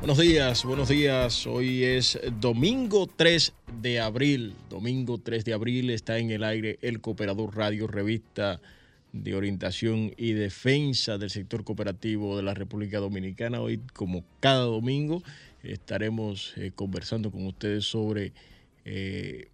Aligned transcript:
Buenos 0.00 0.16
días, 0.16 0.64
buenos 0.64 0.88
días. 0.88 1.46
Hoy 1.46 1.84
es 1.84 2.18
domingo 2.40 3.06
3 3.06 3.52
de 3.82 4.00
abril. 4.00 4.54
Domingo 4.70 5.18
3 5.18 5.44
de 5.44 5.52
abril 5.52 5.90
está 5.90 6.16
en 6.16 6.30
el 6.30 6.42
aire 6.42 6.78
el 6.80 7.02
Cooperador 7.02 7.54
Radio, 7.54 7.86
revista 7.86 8.62
de 9.12 9.34
orientación 9.34 10.14
y 10.16 10.32
defensa 10.32 11.18
del 11.18 11.28
sector 11.28 11.64
cooperativo 11.64 12.34
de 12.38 12.42
la 12.42 12.54
República 12.54 12.98
Dominicana. 12.98 13.60
Hoy, 13.60 13.78
como 13.92 14.24
cada 14.40 14.64
domingo, 14.64 15.22
estaremos 15.62 16.54
eh, 16.56 16.72
conversando 16.74 17.30
con 17.30 17.46
ustedes 17.46 17.84
sobre 17.84 18.32
eh, 18.86 19.48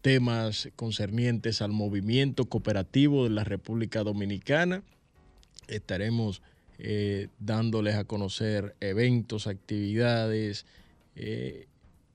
temas 0.00 0.70
concernientes 0.74 1.62
al 1.62 1.70
movimiento 1.70 2.46
cooperativo 2.46 3.22
de 3.22 3.30
la 3.30 3.44
República 3.44 4.02
Dominicana. 4.02 4.82
Estaremos 5.68 6.42
eh, 6.78 7.28
dándoles 7.38 7.94
a 7.96 8.04
conocer 8.04 8.74
eventos, 8.80 9.46
actividades 9.46 10.66
eh, 11.14 11.66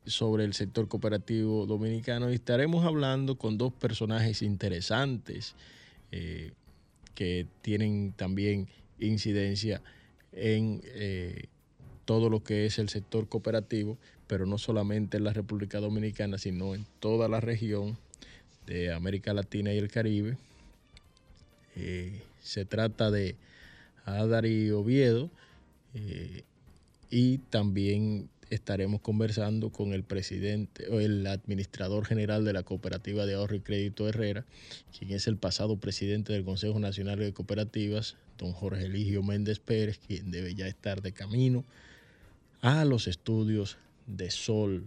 sobre 0.05 0.45
el 0.45 0.53
sector 0.53 0.87
cooperativo 0.87 1.65
dominicano 1.65 2.31
y 2.31 2.35
estaremos 2.35 2.85
hablando 2.85 3.37
con 3.37 3.57
dos 3.57 3.71
personajes 3.71 4.41
interesantes 4.41 5.55
eh, 6.11 6.51
que 7.13 7.45
tienen 7.61 8.13
también 8.13 8.67
incidencia 8.99 9.81
en 10.33 10.81
todo 12.05 12.29
lo 12.29 12.43
que 12.43 12.65
es 12.65 12.79
el 12.79 12.89
sector 12.89 13.27
cooperativo, 13.27 13.97
pero 14.27 14.45
no 14.45 14.57
solamente 14.57 15.17
en 15.17 15.23
la 15.23 15.33
República 15.33 15.79
Dominicana, 15.79 16.37
sino 16.37 16.75
en 16.75 16.85
toda 16.99 17.27
la 17.27 17.41
región 17.41 17.97
de 18.65 18.93
América 18.93 19.33
Latina 19.33 19.73
y 19.73 19.77
el 19.77 19.89
Caribe. 19.89 20.37
se 22.41 22.65
trata 22.65 23.11
de 23.11 23.35
a 24.07 24.25
Darío 24.25 24.79
Oviedo 24.79 25.29
eh, 25.93 26.43
y 27.09 27.39
también 27.49 28.29
estaremos 28.49 29.01
conversando 29.01 29.69
con 29.69 29.91
el 29.91 30.03
presidente 30.03 30.87
o 30.87 31.01
el 31.01 31.27
administrador 31.27 32.05
general 32.05 32.45
de 32.45 32.53
la 32.53 32.63
Cooperativa 32.63 33.25
de 33.25 33.35
Ahorro 33.35 33.57
y 33.57 33.59
Crédito 33.59 34.07
Herrera, 34.07 34.45
quien 34.97 35.11
es 35.11 35.27
el 35.27 35.35
pasado 35.35 35.77
presidente 35.77 36.31
del 36.31 36.45
Consejo 36.45 36.79
Nacional 36.79 37.19
de 37.19 37.33
Cooperativas, 37.33 38.15
don 38.37 38.53
Jorge 38.53 38.85
Eligio 38.85 39.23
Méndez 39.23 39.59
Pérez, 39.59 39.99
quien 39.99 40.31
debe 40.31 40.55
ya 40.55 40.67
estar 40.67 41.01
de 41.01 41.11
camino 41.11 41.65
a 42.61 42.85
los 42.85 43.07
estudios 43.07 43.77
de 44.07 44.31
Sol, 44.31 44.85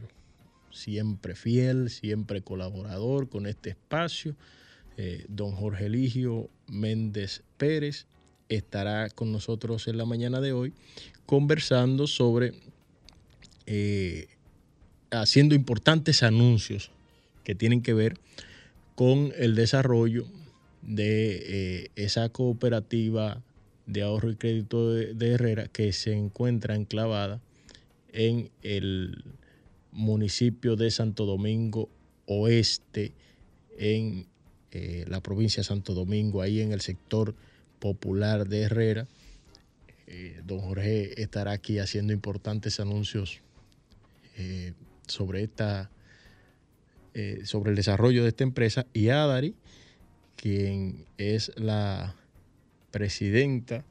siempre 0.71 1.35
fiel, 1.35 1.91
siempre 1.91 2.41
colaborador 2.41 3.29
con 3.29 3.47
este 3.47 3.71
espacio. 3.71 4.35
Eh, 4.97 5.25
don 5.29 5.53
Jorge 5.53 5.87
Eligio 5.87 6.49
Méndez 6.67 7.43
Pérez, 7.59 8.07
estará 8.51 9.09
con 9.09 9.33
nosotros 9.33 9.89
en 9.89 9.97
la 9.97 10.05
mañana 10.05 10.41
de 10.41 10.53
hoy 10.53 10.75
conversando 11.25 12.07
sobre 12.07 12.53
eh, 13.67 14.27
haciendo 15.11 15.55
importantes 15.55 16.23
anuncios 16.23 16.91
que 17.45 17.55
tienen 17.55 17.83
que 17.83 17.95
ver 17.95 18.19
con 18.97 19.33
el 19.39 19.55
desarrollo 19.55 20.27
de 20.83 21.85
eh, 21.85 21.91
esa 21.97 22.29
cooperativa 22.29 23.43
de 23.87 24.03
ahorro 24.03 24.31
y 24.31 24.37
crédito 24.37 24.93
de, 24.93 25.31
Herrera 25.33 25.69
que 25.69 25.93
se 25.93 26.13
encuentra 26.13 26.75
enclavada 26.75 27.41
en 28.13 28.51
el 28.63 29.25
municipio 29.93 30.77
de 30.77 30.91
Santo 30.91 31.27
Domingo 31.27 31.89
Oeste, 32.27 33.13
en 33.79 34.27
eh, 34.71 35.05
la 35.09 35.21
provincia 35.21 35.61
de 35.61 35.65
Santo 35.65 35.95
Domingo, 35.95 36.43
ahí 36.43 36.61
en 36.61 36.73
el 36.73 36.81
sector 36.81 37.35
popular 37.81 38.47
de 38.47 38.63
Herrera. 38.63 39.09
Eh, 40.07 40.41
don 40.45 40.61
Jorge 40.61 41.21
estará 41.21 41.53
aquí 41.53 41.79
haciendo 41.79 42.13
importantes 42.13 42.79
anuncios 42.79 43.41
eh, 44.37 44.73
sobre 45.07 45.43
esta 45.43 45.91
eh, 47.13 47.41
sobre 47.45 47.71
el 47.71 47.77
desarrollo 47.77 48.23
de 48.23 48.29
esta 48.29 48.45
empresa, 48.45 48.87
y 48.93 49.09
Adari, 49.09 49.57
quien 50.37 51.07
es 51.19 51.51
la 51.57 52.15
presidenta 52.93 53.85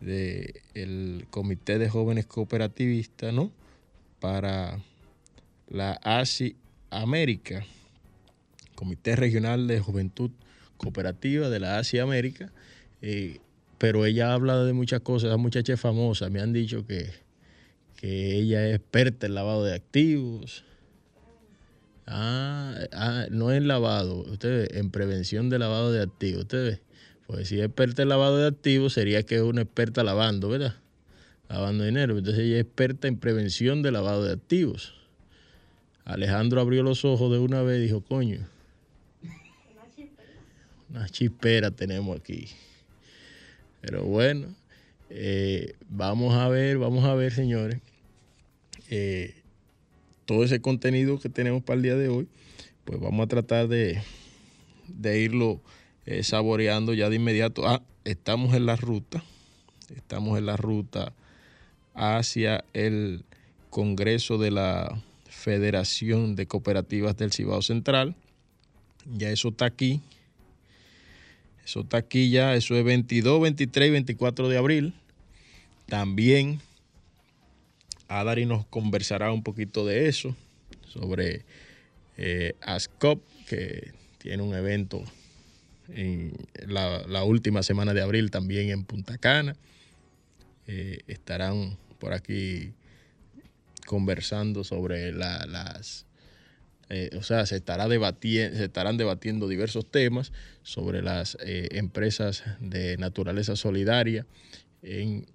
del 0.00 1.26
Comité 1.28 1.78
de 1.78 1.90
Jóvenes 1.90 2.24
Cooperativistas, 2.24 3.34
¿no? 3.34 3.52
Para 4.18 4.82
la 5.68 5.92
ASI 6.02 6.56
América, 6.88 7.66
Comité 8.74 9.14
Regional 9.14 9.66
de 9.66 9.80
Juventud 9.80 10.30
Cooperativa 10.78 11.50
de 11.50 11.60
la 11.60 11.78
Asia 11.78 12.02
América, 12.02 12.50
eh, 13.06 13.40
pero 13.76 14.06
ella 14.06 14.32
habla 14.32 14.64
de 14.64 14.72
muchas 14.72 15.00
cosas, 15.00 15.28
esa 15.28 15.36
muchacha 15.36 15.74
es 15.74 15.80
famosa, 15.80 16.30
me 16.30 16.40
han 16.40 16.54
dicho 16.54 16.86
que, 16.86 17.10
que 17.96 18.36
ella 18.36 18.66
es 18.66 18.76
experta 18.76 19.26
en 19.26 19.34
lavado 19.34 19.62
de 19.62 19.74
activos. 19.74 20.64
Ah, 22.06 22.74
ah, 22.92 23.26
no 23.30 23.52
en 23.52 23.68
lavado, 23.68 24.20
ustedes 24.20 24.70
en 24.72 24.90
prevención 24.90 25.50
de 25.50 25.58
lavado 25.58 25.92
de 25.92 26.00
activos, 26.00 26.42
ustedes 26.42 26.80
pues 27.26 27.48
si 27.48 27.58
es 27.58 27.66
experta 27.66 28.02
en 28.02 28.08
lavado 28.08 28.38
de 28.38 28.46
activos, 28.46 28.94
sería 28.94 29.22
que 29.22 29.36
es 29.36 29.42
una 29.42 29.62
experta 29.62 30.02
lavando, 30.02 30.48
¿verdad? 30.48 30.74
Lavando 31.48 31.84
dinero. 31.84 32.16
Entonces 32.16 32.44
ella 32.44 32.56
es 32.56 32.64
experta 32.64 33.08
en 33.08 33.18
prevención 33.18 33.82
de 33.82 33.90
lavado 33.92 34.24
de 34.24 34.32
activos. 34.32 34.94
Alejandro 36.04 36.60
abrió 36.60 36.82
los 36.82 37.04
ojos 37.04 37.30
de 37.32 37.38
una 37.38 37.62
vez 37.62 37.80
y 37.80 37.84
dijo, 37.84 38.02
coño, 38.02 38.46
una 40.90 41.08
chispera 41.08 41.70
tenemos 41.70 42.18
aquí. 42.18 42.48
Pero 43.84 44.02
bueno, 44.04 44.48
eh, 45.10 45.74
vamos 45.90 46.34
a 46.34 46.48
ver, 46.48 46.78
vamos 46.78 47.04
a 47.04 47.14
ver, 47.14 47.34
señores, 47.34 47.82
eh, 48.88 49.34
todo 50.24 50.42
ese 50.42 50.62
contenido 50.62 51.18
que 51.18 51.28
tenemos 51.28 51.62
para 51.62 51.76
el 51.76 51.82
día 51.82 51.94
de 51.94 52.08
hoy, 52.08 52.26
pues 52.86 52.98
vamos 52.98 53.24
a 53.24 53.28
tratar 53.28 53.68
de, 53.68 54.02
de 54.88 55.20
irlo 55.20 55.60
eh, 56.06 56.22
saboreando 56.22 56.94
ya 56.94 57.10
de 57.10 57.16
inmediato. 57.16 57.68
Ah, 57.68 57.82
estamos 58.04 58.54
en 58.54 58.64
la 58.64 58.76
ruta, 58.76 59.22
estamos 59.94 60.38
en 60.38 60.46
la 60.46 60.56
ruta 60.56 61.12
hacia 61.92 62.64
el 62.72 63.22
Congreso 63.68 64.38
de 64.38 64.50
la 64.50 64.98
Federación 65.28 66.36
de 66.36 66.46
Cooperativas 66.46 67.18
del 67.18 67.32
Cibao 67.32 67.60
Central. 67.60 68.16
Ya 69.14 69.28
eso 69.28 69.48
está 69.48 69.66
aquí. 69.66 70.00
Eso 71.64 71.80
está 71.80 71.98
aquí 71.98 72.30
ya, 72.30 72.54
eso 72.54 72.76
es 72.76 72.84
22, 72.84 73.40
23 73.40 73.88
y 73.88 73.90
24 73.90 74.48
de 74.48 74.56
abril. 74.56 74.94
También 75.86 76.60
Adari 78.08 78.46
nos 78.46 78.66
conversará 78.66 79.32
un 79.32 79.42
poquito 79.42 79.86
de 79.86 80.08
eso, 80.08 80.36
sobre 80.86 81.44
eh, 82.16 82.54
ASCOP, 82.60 83.22
que 83.48 83.92
tiene 84.18 84.42
un 84.42 84.54
evento 84.54 85.02
en 85.88 86.32
la, 86.66 87.24
última 87.24 87.62
semana 87.62 87.94
de 87.94 88.02
abril 88.02 88.30
también 88.30 88.70
en 88.70 88.84
Punta 88.84 89.18
Cana. 89.18 89.56
Eh, 90.66 91.00
estarán 91.06 91.76
por 91.98 92.14
aquí 92.14 92.72
conversando 93.86 94.64
sobre 94.64 95.12
las, 95.12 96.06
eh, 96.90 97.10
o 97.16 97.22
sea, 97.22 97.46
se, 97.46 97.56
estará 97.56 97.88
se 97.88 98.64
estarán 98.64 98.96
debatiendo 98.96 99.48
diversos 99.48 99.90
temas 99.90 100.32
sobre 100.62 101.02
las 101.02 101.36
eh, 101.40 101.68
empresas 101.72 102.44
de 102.60 102.96
naturaleza 102.98 103.56
solidaria 103.56 104.26
en 104.82 105.26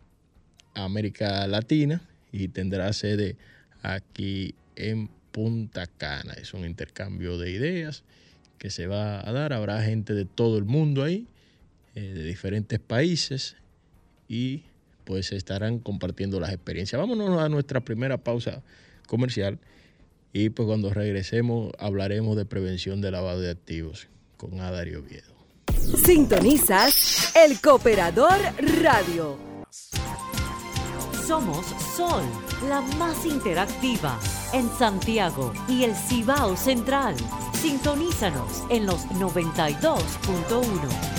América 0.76 1.48
Latina 1.48 2.08
y 2.32 2.50
tendrá 2.50 2.94
sede 2.94 3.36
aquí 3.82 4.54
en 4.76 5.10
Punta 5.32 5.88
Cana. 5.88 6.34
Es 6.34 6.54
un 6.54 6.66
intercambio 6.66 7.38
de 7.38 7.52
ideas 7.52 8.04
que 8.58 8.70
se 8.70 8.88
va 8.88 9.28
a 9.28 9.32
dar. 9.32 9.54
Habrá 9.54 9.82
gente 9.82 10.14
de 10.14 10.26
todo 10.26 10.58
el 10.58 10.66
mundo 10.66 11.04
ahí, 11.04 11.28
eh, 11.96 12.02
de 12.02 12.24
diferentes 12.24 12.80
países, 12.80 13.56
y 14.28 14.64
pues 15.06 15.32
estarán 15.32 15.80
compartiendo 15.80 16.40
las 16.40 16.52
experiencias. 16.52 17.00
Vámonos 17.00 17.42
a 17.42 17.50
nuestra 17.50 17.80
primera 17.80 18.18
pausa 18.18 18.62
comercial 19.08 19.58
y 20.34 20.50
pues 20.50 20.68
cuando 20.68 20.94
regresemos 20.94 21.72
hablaremos 21.80 22.36
de 22.38 22.46
prevención 22.46 23.02
de 23.02 23.12
lavado 23.12 23.42
de 23.42 23.52
activos 23.52 24.08
con 24.38 24.60
Adario 24.60 25.00
Oviedo. 25.00 25.34
Sintonizas 26.06 27.34
el 27.36 27.60
Cooperador 27.62 28.38
Radio. 28.82 29.38
Somos 31.28 31.66
Sol, 31.96 32.24
la 32.68 32.82
más 32.98 33.24
interactiva 33.26 34.20
en 34.54 34.68
Santiago 34.70 35.54
y 35.68 35.84
el 35.84 35.96
Cibao 35.96 36.58
Central. 36.58 37.16
Sintonízanos 37.54 38.64
en 38.70 38.88
los 38.88 39.06
92.1. 39.10 41.19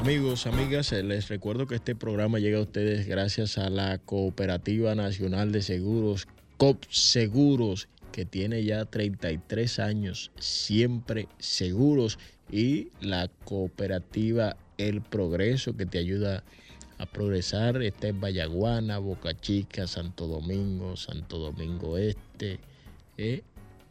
Amigos, 0.00 0.46
amigas, 0.46 0.92
eh, 0.92 1.02
les 1.02 1.28
recuerdo 1.28 1.66
que 1.66 1.74
este 1.74 1.94
programa 1.94 2.38
llega 2.38 2.56
a 2.56 2.62
ustedes 2.62 3.06
gracias 3.06 3.58
a 3.58 3.68
la 3.68 3.98
Cooperativa 3.98 4.94
Nacional 4.94 5.52
de 5.52 5.60
Seguros, 5.60 6.26
COP 6.56 6.84
Seguros, 6.88 7.86
que 8.10 8.24
tiene 8.24 8.64
ya 8.64 8.86
33 8.86 9.78
años, 9.78 10.30
siempre 10.38 11.28
seguros, 11.38 12.18
y 12.50 12.88
la 13.02 13.28
cooperativa 13.44 14.56
El 14.78 15.02
Progreso, 15.02 15.76
que 15.76 15.84
te 15.84 15.98
ayuda 15.98 16.44
a 16.96 17.04
progresar. 17.04 17.82
Está 17.82 18.08
en 18.08 18.22
Vallaguana, 18.22 18.96
Boca 18.96 19.38
Chica, 19.38 19.86
Santo 19.86 20.26
Domingo, 20.26 20.96
Santo 20.96 21.36
Domingo 21.36 21.98
Este. 21.98 22.58
Eh, 23.18 23.42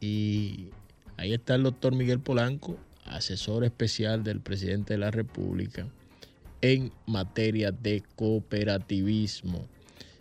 y 0.01 0.69
ahí 1.17 1.35
está 1.35 1.53
el 1.53 1.61
doctor 1.61 1.93
Miguel 1.93 2.19
Polanco, 2.19 2.79
asesor 3.05 3.63
especial 3.63 4.23
del 4.23 4.41
presidente 4.41 4.95
de 4.95 4.97
la 4.97 5.11
República 5.11 5.85
en 6.61 6.91
materia 7.05 7.71
de 7.71 8.03
cooperativismo. 8.15 9.67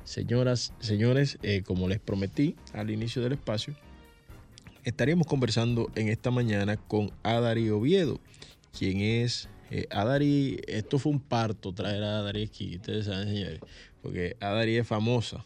Señoras, 0.05 0.73
señores, 0.81 1.39
eh, 1.43 1.63
como 1.63 1.89
les 1.89 2.01
prometí 2.01 2.57
al 2.73 2.91
inicio 2.91 3.23
del 3.23 3.33
espacio, 3.33 3.75
estaríamos 4.85 5.27
conversando 5.27 5.91
en 5.95 6.09
esta 6.09 6.31
mañana 6.31 6.77
con 6.77 7.11
Adari 7.23 7.69
Oviedo, 7.69 8.19
quien 8.77 9.01
es 9.01 9.49
eh, 9.71 9.87
Adari, 9.91 10.61
esto 10.67 10.99
fue 10.99 11.13
un 11.13 11.21
parto 11.21 11.75
traer 11.75 12.03
a 12.03 12.21
Adari 12.21 12.45
aquí, 12.45 12.77
ustedes 12.77 13.07
saben, 13.07 13.29
señores, 13.29 13.61
porque 14.01 14.37
Adari 14.41 14.77
es 14.79 14.87
famosa. 14.87 15.45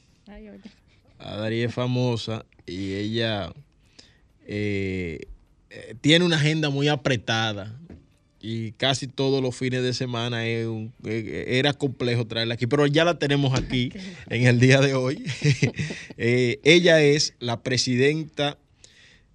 Adari 1.19 1.63
es 1.63 1.75
famosa 1.75 2.47
y 2.67 2.95
ella 2.95 3.53
eh, 4.47 5.27
tiene 6.01 6.25
una 6.25 6.37
agenda 6.37 6.71
muy 6.71 6.89
apretada 6.89 7.81
y 8.43 8.73
casi 8.73 9.07
todos 9.07 9.41
los 9.41 9.55
fines 9.55 9.85
de 9.85 9.95
semana 9.95 10.45
era 10.45 11.73
complejo 11.75 12.27
traerla 12.27 12.55
aquí, 12.55 12.67
pero 12.67 12.89
ya 12.89 13.05
la 13.05 13.19
tenemos 13.19 13.57
aquí 13.59 13.93
en 14.31 14.47
el 14.47 14.59
día 14.59 14.81
de 14.81 14.95
hoy. 14.95 15.25
Eh, 16.19 16.61
ella 16.63 17.03
es 17.03 17.35
la 17.41 17.63
presidenta 17.63 18.59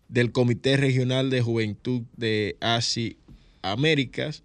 del 0.08 0.32
Comité 0.32 0.78
Regional 0.78 1.30
de 1.30 1.42
Juventud 1.42 2.04
de 2.16 2.56
ASI 2.62 3.18
Américas, 3.62 4.44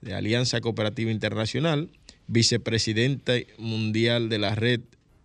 de 0.00 0.14
Alianza 0.14 0.60
Cooperativa 0.60 1.10
Internacional, 1.10 1.88
vicepresidenta 2.26 3.34
mundial 3.58 4.28
de 4.28 4.38
la 4.38 4.54
Red 4.54 4.80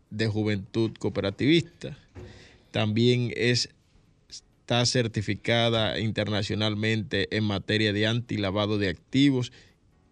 de 0.09 0.27
Juventud 0.27 0.91
Cooperativista. 0.99 1.97
También 2.71 3.33
es 3.35 3.69
está 4.63 4.85
certificada 4.85 5.99
internacionalmente 5.99 7.27
en 7.35 7.43
materia 7.43 7.91
de 7.91 8.07
antilavado 8.07 8.77
de 8.77 8.87
activos 8.87 9.51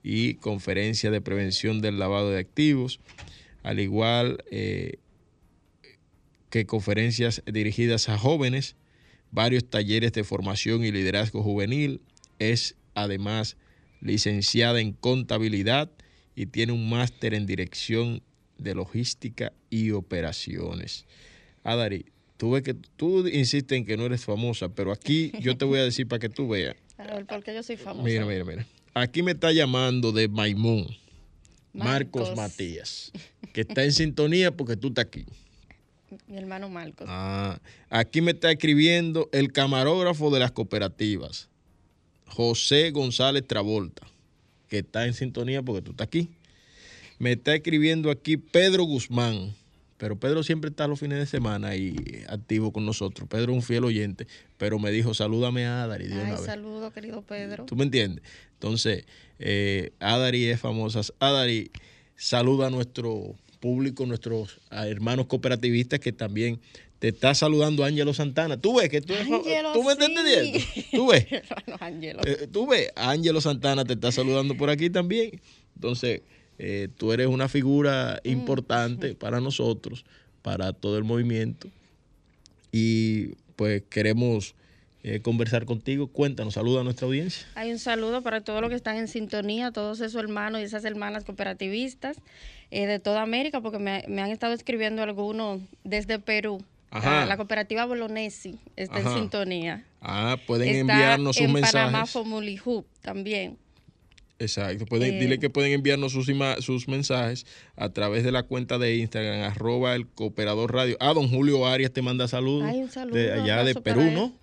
y 0.04 0.34
conferencia 0.36 1.10
de 1.10 1.22
prevención 1.22 1.80
del 1.80 2.00
lavado 2.00 2.32
de 2.32 2.40
activos, 2.40 3.00
al 3.64 3.80
igual 3.80 4.44
eh, 4.52 4.98
que 6.50 6.66
conferencias 6.66 7.44
dirigidas 7.46 8.10
a 8.10 8.18
jóvenes, 8.18 8.76
varios 9.32 9.70
talleres 9.70 10.12
de 10.12 10.26
formación 10.26 10.84
y 10.84 10.92
liderazgo 10.92 11.42
juvenil, 11.44 12.02
es 12.38 12.76
además 12.94 13.56
licenciada 14.02 14.82
en 14.82 14.92
contabilidad 14.92 15.90
y 16.36 16.48
tiene 16.48 16.74
un 16.74 16.90
máster 16.90 17.34
en 17.36 17.46
dirección 17.46 18.22
de 18.58 18.76
logística 18.76 19.54
y 19.70 19.92
operaciones. 19.92 21.06
Adari, 21.64 22.08
Tú 22.42 22.50
ves 22.50 22.64
que 22.64 22.74
tú 22.74 23.28
insistes 23.28 23.78
en 23.78 23.86
que 23.86 23.96
no 23.98 24.08
eres 24.08 24.26
famosa, 24.26 24.70
pero 24.70 24.92
aquí 24.92 25.32
yo 25.42 25.56
te 25.58 25.64
voy 25.64 25.78
a 25.78 25.84
decir 25.84 26.08
para 26.08 26.20
que 26.20 26.28
tú 26.28 26.48
veas. 26.48 26.76
A 26.98 27.04
ver, 27.04 27.28
¿por 27.28 27.44
qué 27.44 27.54
yo 27.54 27.62
soy 27.62 27.78
famosa? 27.78 28.04
Mira, 28.04 28.26
mira, 28.26 28.44
mira. 28.44 28.66
Aquí 28.96 29.22
me 29.22 29.34
está 29.34 29.52
llamando 29.52 30.12
de 30.12 30.28
Maimón, 30.28 30.88
Marcos, 31.72 32.30
Marcos. 32.30 32.36
Matías, 32.36 33.12
que 33.54 33.62
está 33.62 33.84
en 33.84 33.92
sintonía 33.92 34.58
porque 34.58 34.76
tú 34.76 34.88
estás 34.88 35.06
aquí. 35.06 35.24
Mi 36.26 36.36
hermano 36.36 36.68
Marcos. 36.68 37.06
Ah, 37.08 37.62
aquí 37.92 38.22
me 38.22 38.32
está 38.32 38.50
escribiendo 38.50 39.30
el 39.34 39.52
camarógrafo 39.52 40.32
de 40.32 40.40
las 40.40 40.52
cooperativas, 40.52 41.48
José 42.26 42.90
González 42.90 43.46
Travolta, 43.46 44.08
que 44.68 44.80
está 44.80 45.06
en 45.06 45.14
sintonía 45.14 45.62
porque 45.62 45.84
tú 45.84 45.92
estás 45.92 46.08
aquí. 46.08 46.32
Me 47.20 47.34
está 47.34 47.54
escribiendo 47.54 48.10
aquí 48.10 48.38
Pedro 48.38 48.86
Guzmán, 48.86 49.54
pero 50.02 50.16
Pedro 50.16 50.42
siempre 50.42 50.72
está 50.72 50.88
los 50.88 51.00
fines 51.00 51.20
de 51.20 51.28
semana 51.28 51.68
ahí 51.68 51.96
activo 52.28 52.74
con 52.74 52.88
nosotros. 52.88 53.30
Pedro 53.30 53.52
es 53.52 53.58
un 53.58 53.62
fiel 53.62 53.84
oyente, 53.84 54.26
pero 54.58 54.80
me 54.80 54.90
dijo, 54.90 55.14
salúdame 55.14 55.68
a 55.68 55.84
Adari 55.84 56.08
de 56.08 56.16
una 56.16 56.26
Ay, 56.26 56.32
vez. 56.32 56.42
saludo, 56.42 56.92
querido 56.92 57.22
Pedro. 57.22 57.66
¿Tú 57.68 57.76
me 57.76 57.84
entiendes? 57.84 58.24
Entonces, 58.54 59.06
eh, 59.38 59.92
Adari 60.00 60.46
es 60.46 60.60
famosa. 60.60 61.02
Adari 61.20 61.70
saluda 62.16 62.66
a 62.66 62.70
nuestro 62.72 63.36
público, 63.60 64.08
nuestros 64.08 64.60
hermanos 64.72 65.28
cooperativistas 65.28 66.00
que 66.00 66.12
también 66.12 66.60
te 66.98 67.10
está 67.10 67.36
saludando 67.36 67.84
Ángelo 67.84 68.16
Santana. 68.16 68.60
Tú 68.60 68.80
ves 68.80 68.90
que 68.90 69.02
tú, 69.02 69.14
Ángelo, 69.14 69.74
tú 69.74 69.84
me 69.84 69.94
sí. 69.94 70.04
entendiendo. 70.04 70.60
Tú 70.94 71.08
ves. 71.10 71.28
Eh, 72.26 72.48
tú 72.52 72.66
ves, 72.66 72.90
Ángelo 72.96 73.40
Santana 73.40 73.86
te 73.86 73.94
está 73.94 74.12
saludando 74.12 74.58
por 74.58 74.72
aquí 74.72 74.90
también. 74.90 75.40
Entonces, 75.76 76.22
eh, 76.64 76.90
tú 76.96 77.12
eres 77.12 77.26
una 77.26 77.50
figura 77.50 78.22
Mm. 78.24 78.30
importante 78.30 79.16
para 79.16 79.40
nosotros, 79.42 80.06
para 80.44 80.74
todo 80.74 81.00
el 81.00 81.04
movimiento. 81.04 81.68
Y 82.72 83.30
pues 83.56 83.82
queremos 83.90 84.54
eh, 85.04 85.22
conversar 85.22 85.66
contigo. 85.66 86.06
Cuéntanos, 86.06 86.54
saluda 86.54 86.82
a 86.82 86.84
nuestra 86.84 87.08
audiencia. 87.08 87.48
Hay 87.56 87.72
un 87.72 87.80
saludo 87.80 88.22
para 88.22 88.42
todos 88.42 88.62
los 88.62 88.70
que 88.70 88.76
están 88.76 88.98
en 88.98 89.08
sintonía, 89.08 89.72
todos 89.72 90.00
esos 90.02 90.22
hermanos 90.22 90.62
y 90.62 90.64
esas 90.66 90.86
hermanas 90.86 91.24
cooperativistas 91.24 92.18
eh, 92.70 92.86
de 92.86 93.00
toda 93.00 93.24
América, 93.24 93.62
porque 93.62 93.80
me, 93.80 94.06
me 94.08 94.22
han 94.22 94.30
estado 94.30 94.54
escribiendo 94.54 95.02
algunos 95.02 95.62
desde 95.84 96.20
Perú. 96.20 96.64
Ajá. 96.92 97.26
La, 97.26 97.38
cooperativa 97.38 97.86
Bolognesi 97.86 98.60
está 98.76 98.98
Ajá. 98.98 99.14
en 99.14 99.18
sintonía. 99.18 99.86
Ah, 100.02 100.38
pueden 100.46 100.70
está 100.70 100.82
enviarnos 100.82 101.36
sus 101.38 101.46
en 101.46 101.54
mensajes. 101.54 101.74
Panamá 101.74 102.06
Hub 102.66 102.86
también. 103.02 103.58
Exacto. 104.42 104.86
Pueden, 104.86 105.16
Eh, 105.16 105.20
dile 105.20 105.38
que 105.40 105.50
pueden 105.50 105.72
enviarnos 105.74 106.12
sus, 106.12 106.28
ima- 106.30 106.60
sus 106.62 106.88
mensajes 106.88 107.46
a 107.76 107.90
través 107.90 108.24
de 108.24 108.32
la 108.32 108.44
cuenta 108.44 108.78
de 108.80 108.96
Instagram, 108.98 109.42
arroba 109.52 109.96
el 109.96 110.08
cooperador 110.08 110.74
radio. 110.74 110.98
Ah, 111.00 111.14
don 111.14 111.30
Julio 111.30 111.68
Arias 111.68 111.92
te 111.92 112.02
manda 112.02 112.28
saludos. 112.28 112.64
Ay, 112.68 112.80
un 112.82 112.90
saludo, 112.90 113.18
De 113.18 113.32
allá 113.34 113.64
de 113.64 113.76
Perú. 113.76 114.02
¿no? 114.12 114.34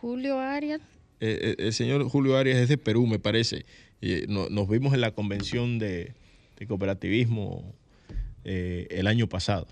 Julio 0.00 0.38
Arias. 0.38 0.80
Eh, 1.20 1.38
eh, 1.40 1.54
el 1.58 1.72
señor 1.72 2.04
Julio 2.08 2.36
Arias 2.36 2.58
es 2.58 2.68
de 2.68 2.78
Perú, 2.78 3.06
me 3.06 3.18
parece. 3.18 3.64
Y, 4.00 4.26
no- 4.28 4.48
nos 4.48 4.68
vimos 4.68 4.94
en 4.94 5.00
la 5.00 5.10
convención 5.10 5.78
de, 5.78 6.12
de 6.58 6.66
cooperativismo 6.66 7.74
el 8.44 9.06
año 9.08 9.28
pasado. 9.28 9.66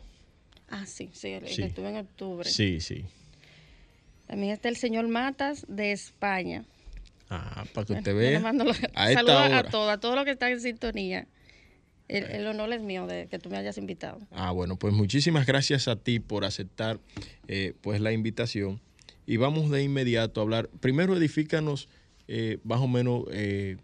Ah, 0.68 0.84
sí, 0.87 1.11
sí, 1.12 1.28
el 1.28 1.46
Sí. 1.46 1.56
que 1.62 1.66
estuve 1.68 1.90
en 1.90 1.96
octubre. 1.99 2.49
Sí, 2.50 2.80
sí. 2.80 3.04
También 4.26 4.52
está 4.52 4.68
el 4.68 4.76
señor 4.76 5.06
Matas 5.06 5.64
de 5.68 5.92
España. 5.92 6.64
Ah, 7.36 7.64
para 7.72 7.86
que 7.86 7.92
usted 7.94 8.14
vea. 8.16 8.40
mando 8.40 8.64
los- 8.64 8.78
A 8.94 9.10
esta 9.10 9.20
saludos 9.20 9.46
hora. 9.46 9.58
a 9.58 9.62
todos, 9.64 9.90
a 9.90 9.98
todos 10.00 10.14
los 10.14 10.24
que 10.24 10.30
están 10.32 10.52
en 10.52 10.60
sintonía. 10.60 11.26
El, 12.06 12.24
el 12.24 12.46
honor 12.46 12.70
es 12.72 12.82
mío 12.82 13.06
de 13.06 13.28
que 13.28 13.38
tú 13.38 13.48
me 13.48 13.56
hayas 13.56 13.78
invitado. 13.78 14.18
Ah, 14.30 14.50
bueno, 14.50 14.76
pues 14.78 14.92
muchísimas 14.92 15.46
gracias 15.46 15.88
a 15.88 15.96
ti 15.96 16.20
por 16.20 16.44
aceptar 16.44 17.00
eh, 17.48 17.72
pues 17.80 18.00
la 18.00 18.12
invitación. 18.12 18.80
Y 19.26 19.38
vamos 19.38 19.70
de 19.70 19.82
inmediato 19.82 20.40
a 20.40 20.42
hablar. 20.42 20.68
Primero, 20.80 21.16
edifícanos 21.16 21.88
eh, 22.28 22.58
más 22.62 22.80
o 22.80 22.88
menos 22.88 23.24
eh, 23.32 23.78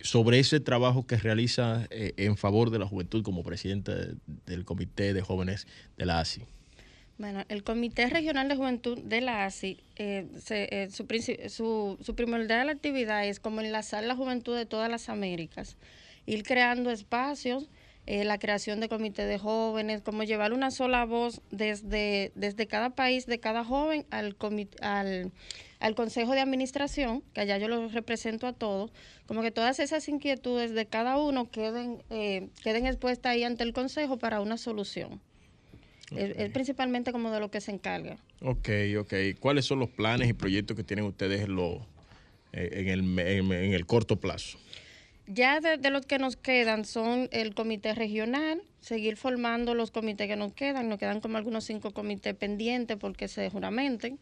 sobre 0.00 0.38
ese 0.38 0.60
trabajo 0.60 1.06
que 1.08 1.16
realiza 1.16 1.86
eh, 1.90 2.12
en 2.18 2.36
favor 2.36 2.70
de 2.70 2.78
la 2.78 2.86
juventud 2.86 3.24
como 3.24 3.42
presidente 3.42 3.92
de- 3.94 4.14
del 4.46 4.64
Comité 4.64 5.12
de 5.12 5.20
Jóvenes 5.22 5.66
de 5.96 6.06
la 6.06 6.20
ASI. 6.20 6.42
Bueno, 7.18 7.42
el 7.48 7.64
Comité 7.64 8.06
Regional 8.08 8.48
de 8.48 8.54
Juventud 8.54 8.96
de 9.00 9.20
la 9.20 9.44
ASI, 9.44 9.78
eh, 9.96 10.28
se- 10.38 10.68
eh, 10.70 10.90
su, 10.90 11.04
su, 11.48 11.98
su 12.00 12.14
primordial 12.14 12.68
actividad 12.68 13.26
es 13.26 13.40
como 13.40 13.60
enlazar 13.60 14.04
la 14.04 14.14
juventud 14.14 14.56
de 14.56 14.66
todas 14.66 14.88
las 14.88 15.08
Américas, 15.08 15.76
ir 16.26 16.44
creando 16.44 16.90
espacios, 16.92 17.68
eh, 18.06 18.24
la 18.24 18.38
creación 18.38 18.78
de 18.78 18.88
comités 18.88 19.26
de 19.28 19.36
jóvenes, 19.38 20.00
como 20.02 20.22
llevar 20.22 20.52
una 20.52 20.70
sola 20.70 21.04
voz 21.06 21.42
desde, 21.50 22.30
desde 22.36 22.68
cada 22.68 22.90
país, 22.90 23.26
de 23.26 23.40
cada 23.40 23.64
joven, 23.64 24.06
al, 24.10 24.36
al, 24.80 25.32
al 25.80 25.94
Consejo 25.96 26.32
de 26.34 26.40
Administración, 26.40 27.22
que 27.34 27.40
allá 27.40 27.58
yo 27.58 27.66
los 27.66 27.92
represento 27.94 28.46
a 28.46 28.52
todos, 28.52 28.92
como 29.26 29.42
que 29.42 29.50
todas 29.50 29.80
esas 29.80 30.08
inquietudes 30.08 30.72
de 30.72 30.86
cada 30.86 31.18
uno 31.18 31.50
queden, 31.50 32.00
eh, 32.10 32.48
queden 32.62 32.86
expuestas 32.86 33.32
ahí 33.32 33.42
ante 33.42 33.64
el 33.64 33.72
Consejo 33.72 34.18
para 34.18 34.40
una 34.40 34.56
solución. 34.56 35.20
Es, 36.16 36.36
es 36.36 36.50
principalmente 36.52 37.12
como 37.12 37.30
de 37.30 37.40
lo 37.40 37.50
que 37.50 37.60
se 37.60 37.70
encarga. 37.70 38.16
Ok, 38.40 38.68
ok. 38.98 39.14
¿Cuáles 39.40 39.64
son 39.66 39.78
los 39.78 39.90
planes 39.90 40.28
y 40.28 40.32
proyectos 40.32 40.76
que 40.76 40.84
tienen 40.84 41.04
ustedes 41.04 41.42
en, 41.42 41.54
lo- 41.56 41.86
eh, 42.52 42.70
en, 42.72 42.88
el, 42.88 43.18
en, 43.18 43.52
en 43.52 43.72
el 43.74 43.86
corto 43.86 44.16
plazo? 44.20 44.58
Ya 45.26 45.60
de, 45.60 45.76
de 45.76 45.90
los 45.90 46.06
que 46.06 46.18
nos 46.18 46.36
quedan 46.36 46.86
son 46.86 47.28
el 47.32 47.54
comité 47.54 47.94
regional, 47.94 48.62
seguir 48.80 49.16
formando 49.16 49.74
los 49.74 49.90
comités 49.90 50.26
que 50.26 50.36
nos 50.36 50.54
quedan, 50.54 50.88
nos 50.88 50.98
quedan 50.98 51.20
como 51.20 51.36
algunos 51.36 51.64
cinco 51.64 51.90
comités 51.92 52.34
pendientes 52.34 52.96
porque 52.96 53.28
se 53.28 53.50
juramenten 53.50 54.18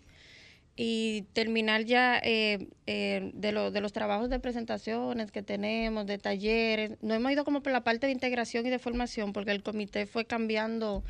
y 0.79 1.23
terminar 1.33 1.85
ya 1.85 2.19
eh, 2.23 2.67
eh, 2.87 3.31
de, 3.35 3.53
lo- 3.53 3.71
de 3.71 3.81
los 3.81 3.93
trabajos 3.93 4.29
de 4.29 4.41
presentaciones 4.41 5.31
que 5.31 5.43
tenemos, 5.43 6.07
de 6.07 6.19
talleres. 6.19 6.93
No 7.01 7.15
hemos 7.15 7.31
ido 7.33 7.45
como 7.45 7.63
por 7.63 7.73
la 7.73 7.85
parte 7.85 8.07
de 8.07 8.13
integración 8.13 8.67
y 8.67 8.71
de 8.71 8.79
formación 8.81 9.33
porque 9.33 9.53
el 9.53 9.63
comité 9.63 10.07
fue 10.07 10.25
cambiando 10.27 11.05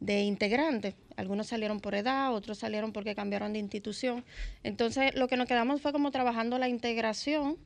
de 0.00 0.22
integrantes. 0.22 0.94
Algunos 1.16 1.46
salieron 1.46 1.80
por 1.80 1.94
edad, 1.94 2.34
otros 2.34 2.58
salieron 2.58 2.92
porque 2.92 3.14
cambiaron 3.14 3.52
de 3.52 3.58
institución. 3.60 4.24
Entonces, 4.62 5.14
lo 5.14 5.28
que 5.28 5.36
nos 5.36 5.46
quedamos 5.48 5.80
fue 5.80 5.92
como 5.92 6.10
trabajando 6.10 6.58
la 6.58 6.68
integración 6.68 7.56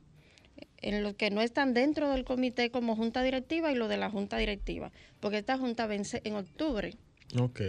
en 0.81 1.03
los 1.03 1.15
que 1.15 1.29
no 1.31 1.41
están 1.41 1.73
dentro 1.73 2.09
del 2.09 2.23
comité 2.23 2.69
como 2.71 2.95
junta 2.95 3.21
directiva 3.23 3.71
y 3.71 3.75
lo 3.75 3.87
de 3.87 3.97
la 3.97 4.09
junta 4.09 4.37
directiva, 4.37 4.91
porque 5.19 5.39
esta 5.39 5.57
junta 5.57 5.87
vence 5.87 6.21
en 6.23 6.35
octubre. 6.35 6.93
Ok. 7.39 7.61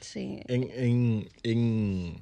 Sí. 0.00 0.38
En, 0.46 0.70
en, 0.74 1.28
en- 1.42 2.14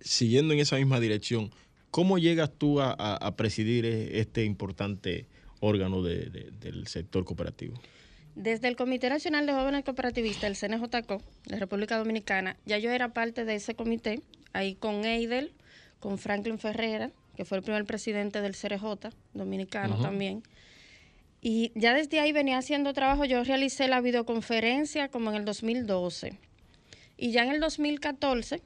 siguiendo 0.00 0.54
en 0.54 0.60
esa 0.60 0.76
misma 0.76 1.00
dirección, 1.00 1.50
¿cómo 1.90 2.18
llegas 2.18 2.50
tú 2.56 2.80
a, 2.80 2.90
a- 2.98 3.16
a 3.16 3.36
presidir 3.36 3.84
e- 3.84 4.20
este 4.20 4.44
importante 4.44 5.26
órgano 5.60 6.02
de- 6.02 6.26
de- 6.30 6.50
del 6.52 6.86
sector 6.86 7.24
cooperativo? 7.24 7.74
Desde 8.38 8.68
el 8.68 8.76
Comité 8.76 9.08
Nacional 9.08 9.46
de 9.46 9.52
Jóvenes 9.52 9.84
Cooperativistas, 9.84 10.44
el 10.44 10.54
CNJCO, 10.56 11.20
de 11.46 11.56
República 11.58 11.98
Dominicana, 11.98 12.56
ya 12.66 12.78
yo 12.78 12.92
era 12.92 13.08
parte 13.12 13.44
de 13.44 13.56
ese 13.56 13.74
comité, 13.74 14.22
ahí 14.52 14.76
con 14.76 15.04
Eidel, 15.04 15.50
con 15.98 16.18
Franklin 16.18 16.56
Ferrera, 16.60 17.10
que 17.36 17.44
fue 17.44 17.58
el 17.58 17.64
primer 17.64 17.84
presidente 17.84 18.40
del 18.40 18.54
CRJ 18.54 19.10
dominicano 19.34 19.96
también. 20.00 20.44
Y 21.40 21.72
ya 21.74 21.94
desde 21.94 22.20
ahí 22.20 22.30
venía 22.30 22.58
haciendo 22.58 22.92
trabajo, 22.92 23.24
yo 23.24 23.42
realicé 23.42 23.88
la 23.88 24.00
videoconferencia 24.00 25.08
como 25.08 25.30
en 25.30 25.36
el 25.36 25.44
2012. 25.44 26.38
Y 27.16 27.32
ya 27.32 27.42
en 27.42 27.50
el 27.50 27.58
2014, 27.58 28.62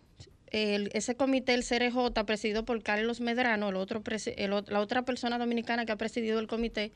el- 0.49 0.91
ese 0.93 1.15
comité, 1.15 1.55
el 1.55 1.65
CRJ, 1.65 2.27
presidido 2.27 2.67
por 2.67 2.83
Carlos 2.83 3.23
Medrano, 3.23 3.71
el 3.71 3.77
otro 3.77 4.03
el 4.37 4.51
la 4.51 4.81
otra 4.81 5.03
persona 5.07 5.39
dominicana 5.39 5.87
que 5.87 5.93
ha 5.93 5.97
presidido 5.97 6.41
el 6.41 6.47
comité, 6.47 6.93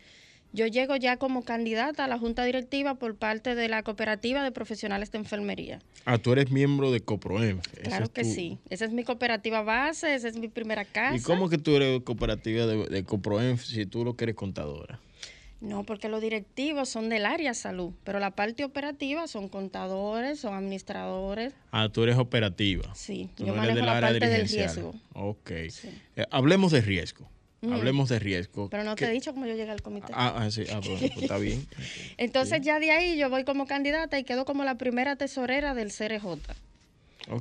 yo 0.56 0.66
llego 0.66 0.96
ya 0.96 1.18
como 1.18 1.42
candidata 1.44 2.04
a 2.04 2.08
la 2.08 2.18
junta 2.18 2.44
directiva 2.44 2.94
por 2.94 3.14
parte 3.14 3.54
de 3.54 3.68
la 3.68 3.82
cooperativa 3.82 4.42
de 4.42 4.50
profesionales 4.52 5.12
de 5.12 5.18
enfermería. 5.18 5.80
Ah, 6.06 6.18
tú 6.18 6.32
eres 6.32 6.50
miembro 6.50 6.90
de 6.90 7.00
Coproenf. 7.00 7.64
ese 7.74 7.82
Claro 7.82 8.10
que 8.12 8.22
tu- 8.22 8.28
sí. 8.32 8.58
Esa 8.70 8.86
es 8.86 8.92
mi 8.92 9.04
cooperativa 9.04 9.62
base, 9.62 10.14
esa 10.14 10.28
es 10.28 10.36
mi 10.36 10.48
primera 10.48 10.84
casa. 10.84 11.16
¿Y 11.16 11.20
cómo 11.20 11.48
que 11.50 11.58
tú 11.58 11.76
eres 11.76 12.00
cooperativa 12.02 12.66
de, 12.66 12.86
de 12.86 13.04
Coproenf 13.04 13.64
si 13.64 13.84
tú 13.86 14.04
lo 14.04 14.16
que 14.16 14.24
eres 14.24 14.34
contadora? 14.36 14.98
No, 15.60 15.84
porque 15.84 16.08
los 16.08 16.20
directivos 16.20 16.88
son 16.90 17.08
del 17.08 17.24
área 17.24 17.54
salud, 17.54 17.92
pero 18.04 18.18
la 18.20 18.30
parte 18.32 18.62
operativa 18.64 19.26
son 19.26 19.48
contadores, 19.48 20.38
son 20.40 20.54
administradores. 20.54 21.54
Ah, 21.72 21.88
tú 21.90 22.02
eres 22.02 22.16
operativa. 22.18 22.94
Sí, 22.94 23.30
Tú 23.34 23.44
yo 23.46 23.52
no 23.52 23.56
manejo 23.58 23.76
del 23.76 23.86
la 23.86 24.00
parte 24.00 24.26
del 24.28 24.48
riesgo. 24.48 24.94
Ok. 25.14 25.50
Sí. 25.70 25.88
Eh, 26.16 26.24
hablemos 26.30 26.72
de 26.72 26.82
riesgo. 26.82 27.28
Hablemos 27.62 28.08
de 28.08 28.18
riesgo. 28.18 28.68
Pero 28.68 28.84
no 28.84 28.94
¿Qué- 28.94 29.06
te 29.06 29.10
he 29.10 29.14
dicho 29.14 29.32
cómo 29.32 29.46
yo 29.46 29.54
llegué 29.54 29.70
al 29.70 29.82
comité. 29.82 30.12
Ah, 30.14 30.34
ah, 30.36 30.50
sí. 30.50 30.64
Ah, 30.72 30.80
bueno, 30.84 30.98
pues 31.00 31.16
está 31.22 31.38
bien. 31.38 31.66
Entonces 32.18 32.60
ya 32.62 32.78
de 32.78 32.90
ahí 32.92 33.16
yo 33.18 33.28
voy 33.30 33.44
como 33.44 33.66
candidata 33.66 34.18
y 34.18 34.24
quedo 34.24 34.44
como 34.44 34.62
la 34.64 34.76
primera 34.76 35.16
tesorera 35.16 35.74
del 35.74 35.90
CRJ. 35.92 36.38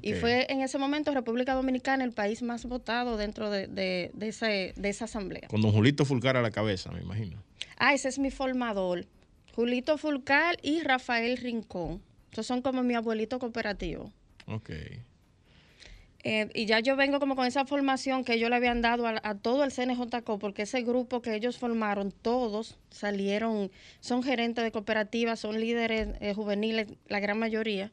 Y 0.01 0.13
fue 0.13 0.48
en 0.51 0.62
ese 0.62 0.79
momento 0.79 1.13
República 1.13 1.53
Dominicana 1.53 2.03
el 2.03 2.12
país 2.12 2.41
más 2.41 2.65
votado 2.65 3.17
dentro 3.17 3.51
de, 3.51 3.67
de- 3.67 4.10
de 4.13 4.27
ese- 4.29 4.74
de 4.75 4.89
esa 4.89 5.05
asamblea. 5.05 5.48
Con 5.48 5.62
don 5.62 5.72
Julito 5.72 6.05
Fulcar 6.05 6.38
a 6.38 6.41
la 6.41 6.50
cabeza, 6.50 6.91
me 6.91 7.01
imagino. 7.01 7.38
Ah, 7.77 7.93
ese 7.93 8.07
es 8.10 8.17
mi 8.17 8.31
formador. 8.31 9.05
Julito 9.53 9.98
Fulcal 10.00 10.57
y 10.63 10.81
Rafael 10.81 11.38
Rincón. 11.38 12.01
Entonces 12.29 12.48
son 12.48 12.62
como 12.63 12.81
mi 12.84 12.95
abuelito 12.95 13.38
cooperativo. 13.38 14.12
Ok. 14.48 14.72
Eh, 16.27 16.50
y 16.55 16.65
ya 16.65 16.79
yo 16.79 16.96
vengo 16.96 17.20
como 17.20 17.36
con 17.36 17.46
esa 17.46 17.65
formación 17.65 18.24
que 18.24 18.34
ellos 18.34 18.50
le 18.50 18.55
habían 18.55 18.82
dado 18.82 19.05
a, 19.05 19.36
todo 19.36 19.63
el 19.63 19.72
CNJCO, 19.72 20.39
porque 20.39 20.63
ese 20.63 20.82
grupo 20.82 21.22
que 21.22 21.36
ellos 21.36 21.60
formaron, 21.60 22.12
todos 22.12 22.79
salieron, 22.89 23.72
son 24.00 24.24
gerentes 24.24 24.63
de 24.63 24.72
cooperativas, 24.72 25.39
son 25.39 25.60
líderes 25.60 26.08
eh, 26.22 26.34
juveniles, 26.34 26.88
la 27.10 27.20
gran 27.20 27.38
mayoría. 27.38 27.91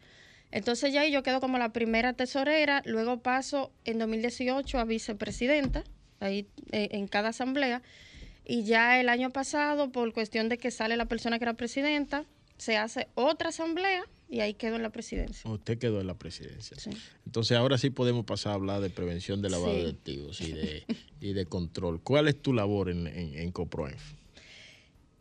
Entonces 0.51 0.95
ya 0.95 1.03
ahí 1.03 1.13
yo 1.13 1.23
quedo 1.23 1.41
como 1.41 1.59
la 1.59 1.75
primera 1.75 2.15
tesorera, 2.15 2.81
luego 2.87 3.21
paso 3.21 3.71
en 3.85 3.99
2018 3.99 4.79
a 4.79 4.85
vicepresidenta, 4.85 5.85
ahí 6.19 6.47
eh, 6.71 6.89
en 6.93 7.09
cada 7.09 7.29
asamblea, 7.29 7.83
y 8.47 8.65
ya 8.65 8.99
el 8.99 9.11
año 9.11 9.29
pasado, 9.29 9.93
por 9.93 10.11
cuestión 10.15 10.49
de 10.49 10.57
que 10.57 10.71
sale 10.71 10.97
la 10.97 11.05
persona 11.05 11.39
que 11.39 11.45
era 11.45 11.53
presidenta, 11.53 12.25
se 12.57 12.79
hace 12.79 13.09
otra 13.15 13.51
asamblea 13.51 14.05
y 14.33 14.41
ahí 14.41 14.55
quedó 14.55 14.77
en 14.77 14.83
la 14.83 14.91
presidencia. 14.91 15.49
Usted 15.51 15.79
quedó 15.79 16.01
en 16.01 16.07
la 16.07 16.15
presidencia. 16.15 16.77
Sí. 16.81 16.91
Entonces 17.27 17.57
ahora 17.59 17.77
sí 17.77 17.91
podemos 17.91 18.25
pasar 18.25 18.53
a 18.53 18.55
hablar 18.55 18.81
de 18.81 18.89
prevención 18.89 19.43
de 19.43 19.51
lavado 19.51 19.75
Sí. 19.75 19.83
de 19.83 19.91
activos 19.91 20.41
y 20.41 20.53
de, 20.53 20.85
y 21.21 21.33
de 21.35 21.45
control. 21.47 22.01
¿Cuál 22.01 22.29
es 22.29 22.41
tu 22.41 22.53
labor 22.55 22.89
en, 22.89 23.07
en, 23.09 23.35
en 23.35 23.53
Coproenf? 23.53 24.01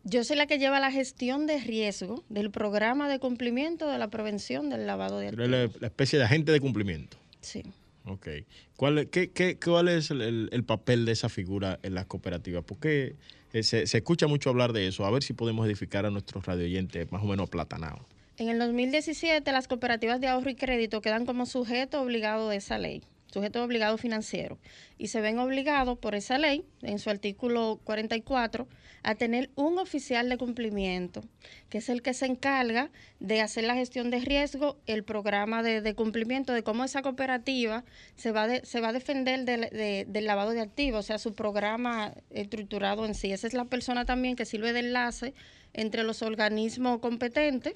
Yo 0.04 0.24
soy 0.24 0.36
la 0.36 0.46
que 0.46 0.58
lleva 0.58 0.80
la 0.80 0.90
gestión 0.90 1.46
de 1.46 1.58
riesgo 1.60 2.24
del 2.28 2.50
programa 2.50 3.08
de 3.08 3.18
cumplimiento 3.20 3.88
de 3.88 3.98
la 3.98 4.08
prevención 4.08 4.68
del 4.70 4.86
lavado 4.86 5.18
de 5.18 5.28
activos. 5.28 5.48
eres 5.48 5.72
la, 5.74 5.78
la 5.80 5.86
especie 5.86 6.18
de 6.18 6.24
agente 6.24 6.50
de 6.50 6.60
cumplimiento. 6.60 7.16
Sí. 7.40 7.62
Ok. 8.06 8.28
¿Cuál, 8.76 8.98
es- 8.98 9.06
qué, 9.10 9.30
qué- 9.30 9.58
cuál 9.62 9.88
es 9.88 10.10
el, 10.10 10.22
el- 10.22 10.48
el 10.52 10.64
papel 10.64 11.04
de 11.04 11.12
esa 11.12 11.28
figura 11.28 11.78
en 11.84 11.94
las 11.94 12.06
cooperativas? 12.06 12.64
Porque 12.64 13.14
eh, 13.52 13.62
se, 13.62 13.86
se 13.86 13.98
escucha 13.98 14.26
mucho 14.26 14.50
hablar 14.50 14.72
de 14.72 14.88
eso. 14.88 15.04
A 15.04 15.10
ver 15.10 15.22
si 15.22 15.34
podemos 15.34 15.66
edificar 15.66 16.04
a 16.06 16.10
nuestros 16.10 16.44
radioyentes 16.46 17.12
más 17.12 17.22
o 17.22 17.26
menos 17.26 17.46
aplatanados. 17.46 18.00
En 18.38 18.48
el 18.48 18.58
2017, 18.58 19.50
las 19.52 19.68
cooperativas 19.68 20.20
de 20.20 20.28
ahorro 20.28 20.50
y 20.50 20.54
crédito 20.54 21.00
quedan 21.02 21.26
como 21.26 21.46
sujeto 21.46 22.00
obligado 22.00 22.48
de 22.48 22.56
esa 22.56 22.78
ley, 22.78 23.02
sujeto 23.26 23.62
obligado 23.62 23.98
financiero, 23.98 24.58
y 24.98 25.08
se 25.08 25.20
ven 25.20 25.38
obligados 25.38 25.98
por 25.98 26.14
esa 26.14 26.38
ley, 26.38 26.64
en 26.80 26.98
su 26.98 27.10
artículo 27.10 27.80
44, 27.84 28.66
a 29.04 29.14
tener 29.16 29.50
un 29.54 29.78
oficial 29.78 30.28
de 30.28 30.38
cumplimiento, 30.38 31.22
que 31.68 31.78
es 31.78 31.88
el 31.90 32.00
que 32.02 32.14
se 32.14 32.24
encarga 32.26 32.90
de 33.20 33.40
hacer 33.42 33.64
la 33.64 33.74
gestión 33.74 34.10
de 34.10 34.20
riesgo, 34.20 34.78
el 34.86 35.04
programa 35.04 35.62
de, 35.62 35.94
cumplimiento, 35.94 36.52
de 36.54 36.62
cómo 36.62 36.84
esa 36.84 37.02
cooperativa 37.02 37.84
se 38.16 38.32
va, 38.32 38.48
se 38.62 38.80
va 38.80 38.88
a 38.88 38.92
defender 38.92 39.44
del, 39.44 39.62
de- 39.70 40.06
del 40.08 40.24
lavado 40.24 40.52
de 40.52 40.60
activos, 40.60 41.00
o 41.00 41.02
sea, 41.06 41.18
su 41.18 41.34
programa 41.34 42.14
estructurado 42.30 43.04
en 43.04 43.14
sí. 43.14 43.30
Esa 43.32 43.46
es 43.46 43.54
la 43.54 43.66
persona 43.66 44.04
también 44.06 44.36
que 44.36 44.46
sirve 44.46 44.72
de 44.72 44.80
enlace 44.80 45.34
entre 45.74 46.02
los 46.04 46.22
organismos 46.22 47.00
competentes 47.00 47.74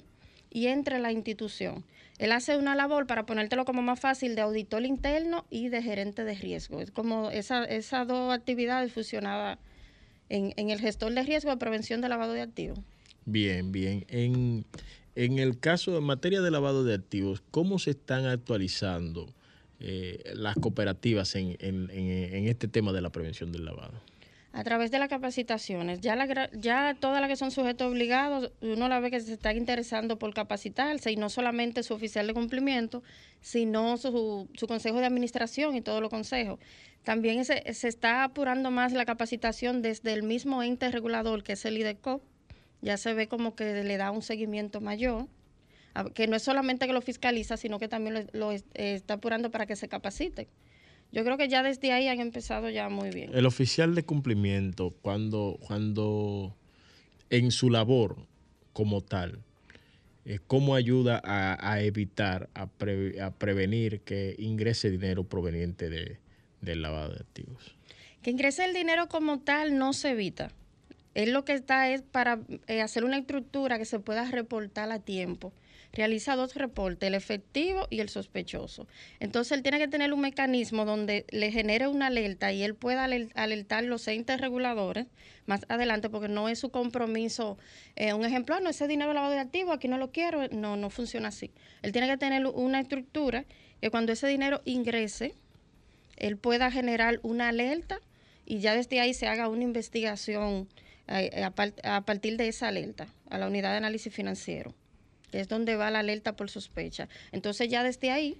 y 0.49 0.67
entre 0.67 0.99
la 0.99 1.11
institución. 1.11 1.83
Él 2.17 2.31
hace 2.31 2.57
una 2.57 2.75
labor, 2.75 3.05
para 3.05 3.25
ponértelo 3.25 3.63
como 3.65 3.81
más 3.81 3.99
fácil, 3.99 4.35
de 4.35 4.41
auditor 4.41 4.85
interno 4.85 5.45
y 5.51 5.69
de 5.69 5.83
gerente 5.83 6.23
de 6.23 6.33
riesgo. 6.35 6.81
Es 6.81 6.89
como 6.91 7.29
esa- 7.29 7.65
esas 7.65 8.07
dos 8.07 8.33
actividades 8.33 8.91
fusionadas 8.91 9.59
en, 10.29 10.53
en 10.57 10.69
el 10.71 10.79
gestor 10.79 11.13
de 11.13 11.23
riesgo 11.23 11.51
de 11.51 11.57
prevención 11.57 12.01
de 12.01 12.09
lavado 12.09 12.33
de 12.33 12.41
activos. 12.41 12.79
Bien, 13.25 13.71
bien. 13.71 14.05
En, 14.09 14.65
en 15.15 15.37
el 15.39 15.59
caso, 15.59 15.97
en 15.97 16.03
materia 16.03 16.41
de 16.41 16.49
lavado 16.51 16.83
de 16.83 16.95
activos, 16.95 17.43
¿cómo 17.51 17.77
se 17.77 17.91
están 17.91 18.25
actualizando 18.25 19.27
eh, 19.79 20.23
las 20.33 20.55
cooperativas 20.55 21.35
en, 21.35 21.55
en- 21.59 21.89
en- 21.91 22.33
en 22.35 22.47
este 22.47 22.67
tema 22.67 22.93
de 22.93 23.01
la 23.01 23.11
prevención 23.11 23.51
del 23.51 23.65
lavado? 23.65 24.01
A 24.57 24.63
través 24.63 24.89
de 24.89 24.97
las 24.97 25.07
capacitaciones, 25.07 26.01
ya, 26.01 26.15
la, 26.15 26.49
ya 26.51 26.97
todas 26.99 27.21
las 27.21 27.29
que 27.29 27.35
son 27.35 27.51
sujetos 27.51 27.91
obligados, 27.91 28.51
uno 28.61 28.87
la 28.89 28.99
ve 28.99 29.11
que 29.11 29.19
se 29.19 29.33
están 29.33 29.55
interesando 29.55 30.17
por 30.17 30.33
capacitarse 30.33 31.11
y 31.11 31.15
no 31.15 31.29
solamente 31.29 31.83
su 31.83 31.93
oficial 31.93 32.25
de 32.25 32.33
cumplimiento, 32.33 33.03
sino 33.39 33.97
su, 33.97 34.49
su 34.55 34.65
consejo 34.67 34.97
de 34.99 35.05
administración 35.05 35.75
y 35.75 35.81
todos 35.81 36.01
los 36.01 36.09
consejos. 36.09 36.57
También 37.03 37.45
se, 37.45 37.71
se 37.75 37.87
está 37.87 38.23
apurando 38.23 38.71
más 38.71 38.93
la 38.93 39.05
capacitación 39.05 39.83
desde 39.83 40.11
el 40.13 40.23
mismo 40.23 40.63
ente 40.63 40.89
regulador 40.89 41.43
que 41.43 41.53
es 41.53 41.63
el 41.65 41.77
IDECO. 41.77 42.23
Ya 42.81 42.97
se 42.97 43.13
ve 43.13 43.27
como 43.27 43.55
que 43.55 43.83
le 43.83 43.97
da 43.97 44.09
un 44.09 44.23
seguimiento 44.23 44.81
mayor, 44.81 45.27
que 46.15 46.25
no 46.25 46.35
es 46.35 46.41
solamente 46.41 46.87
que 46.87 46.93
lo 46.93 47.01
fiscaliza, 47.03 47.57
sino 47.57 47.77
que 47.77 47.87
también 47.87 48.13
lo, 48.15 48.21
lo 48.39 48.51
es- 48.51 48.65
está 48.73 49.13
apurando 49.15 49.51
para 49.51 49.67
que 49.67 49.75
se 49.75 49.87
capacite. 49.87 50.47
Yo 51.11 51.23
creo 51.23 51.37
que 51.37 51.47
ya 51.47 51.63
desde 51.63 51.91
ahí 51.91 52.07
han 52.07 52.19
empezado 52.19 52.69
ya 52.69 52.89
muy 52.89 53.09
bien. 53.09 53.31
El 53.33 53.45
oficial 53.45 53.95
de 53.95 54.03
cumplimiento, 54.03 54.93
cuando, 55.01 55.57
cuando 55.65 56.55
en 57.29 57.51
su 57.51 57.69
labor 57.69 58.17
como 58.73 59.01
tal, 59.01 59.39
eh, 60.25 60.39
¿cómo 60.47 60.75
ayuda 60.75 61.21
a, 61.23 61.71
a 61.71 61.81
evitar, 61.81 62.49
a, 62.53 62.67
pre- 62.67 63.21
a 63.21 63.31
prevenir 63.31 64.01
que 64.01 64.35
ingrese 64.37 64.91
dinero 64.91 65.23
proveniente 65.23 65.89
de, 65.89 66.17
del 66.61 66.81
lavado 66.81 67.13
de 67.13 67.21
activos? 67.21 67.75
Que 68.21 68.31
ingrese 68.31 68.65
el 68.65 68.73
dinero 68.73 69.07
como 69.07 69.39
tal 69.39 69.77
no 69.77 69.93
se 69.93 70.09
evita. 70.11 70.51
Él 71.13 71.31
lo 71.31 71.45
que 71.45 71.53
está 71.53 71.89
es 71.89 72.01
para 72.03 72.39
eh, 72.67 72.81
hacer 72.81 73.05
una 73.05 73.17
estructura 73.17 73.77
que 73.79 73.85
se 73.85 73.99
pueda 73.99 74.29
reportar 74.29 74.91
a 74.91 74.99
tiempo. 74.99 75.53
Realiza 75.97 76.35
dos 76.35 76.53
reportes, 76.53 77.07
el 77.07 77.15
efectivo 77.15 77.87
y 77.89 78.01
el 78.01 78.09
sospechoso. 78.09 78.85
Entonces 79.19 79.53
él 79.57 79.63
tiene 79.63 79.79
que 79.79 79.87
tener 79.87 80.13
un 80.13 80.21
mecanismo 80.21 80.85
donde 80.85 81.25
le 81.31 81.51
genere 81.51 81.87
una 81.87 82.05
alerta 82.07 82.53
y 82.53 82.61
él 82.61 82.75
pueda 82.75 83.03
alertar 83.03 83.83
los 83.83 84.07
entes 84.07 84.39
reguladores 84.39 85.07
más 85.47 85.65
adelante, 85.69 86.09
porque 86.11 86.27
no 86.27 86.49
es 86.49 86.59
su 86.59 86.69
compromiso. 86.69 87.57
eh, 87.95 88.13
un 88.13 88.23
ejemplo, 88.25 88.53
"Ah, 88.53 88.59
no, 88.59 88.69
ese 88.69 88.87
dinero 88.87 89.11
lavado 89.11 89.33
de 89.33 89.39
activo, 89.39 89.71
aquí 89.71 89.87
no 89.87 89.97
lo 89.97 90.11
quiero. 90.11 90.47
No, 90.49 90.77
no 90.77 90.91
funciona 90.91 91.29
así. 91.29 91.49
Él 91.81 91.91
tiene 91.91 92.07
que 92.07 92.17
tener 92.17 92.45
una 92.45 92.79
estructura 92.79 93.45
que 93.81 93.89
cuando 93.89 94.11
ese 94.13 94.27
dinero 94.27 94.61
ingrese, 94.65 95.33
él 96.17 96.37
pueda 96.37 96.69
generar 96.69 97.19
una 97.23 97.49
alerta 97.49 97.99
y 98.45 98.59
ya 98.59 98.75
desde 98.75 98.99
ahí 98.99 99.15
se 99.15 99.25
haga 99.27 99.47
una 99.49 99.63
investigación 99.63 100.67
eh, 101.07 101.43
a 101.83 102.01
partir 102.01 102.37
de 102.37 102.49
esa 102.49 102.67
alerta 102.67 103.07
a 103.31 103.39
la 103.39 103.47
unidad 103.47 103.71
de 103.71 103.77
análisis 103.77 104.13
financiero, 104.13 104.75
es 105.31 105.47
donde 105.47 105.75
va 105.75 105.91
la 105.91 105.99
alerta 105.99 106.35
por 106.35 106.49
sospecha. 106.49 107.09
Entonces 107.31 107.69
ya 107.69 107.83
desde 107.83 108.11
ahí 108.11 108.37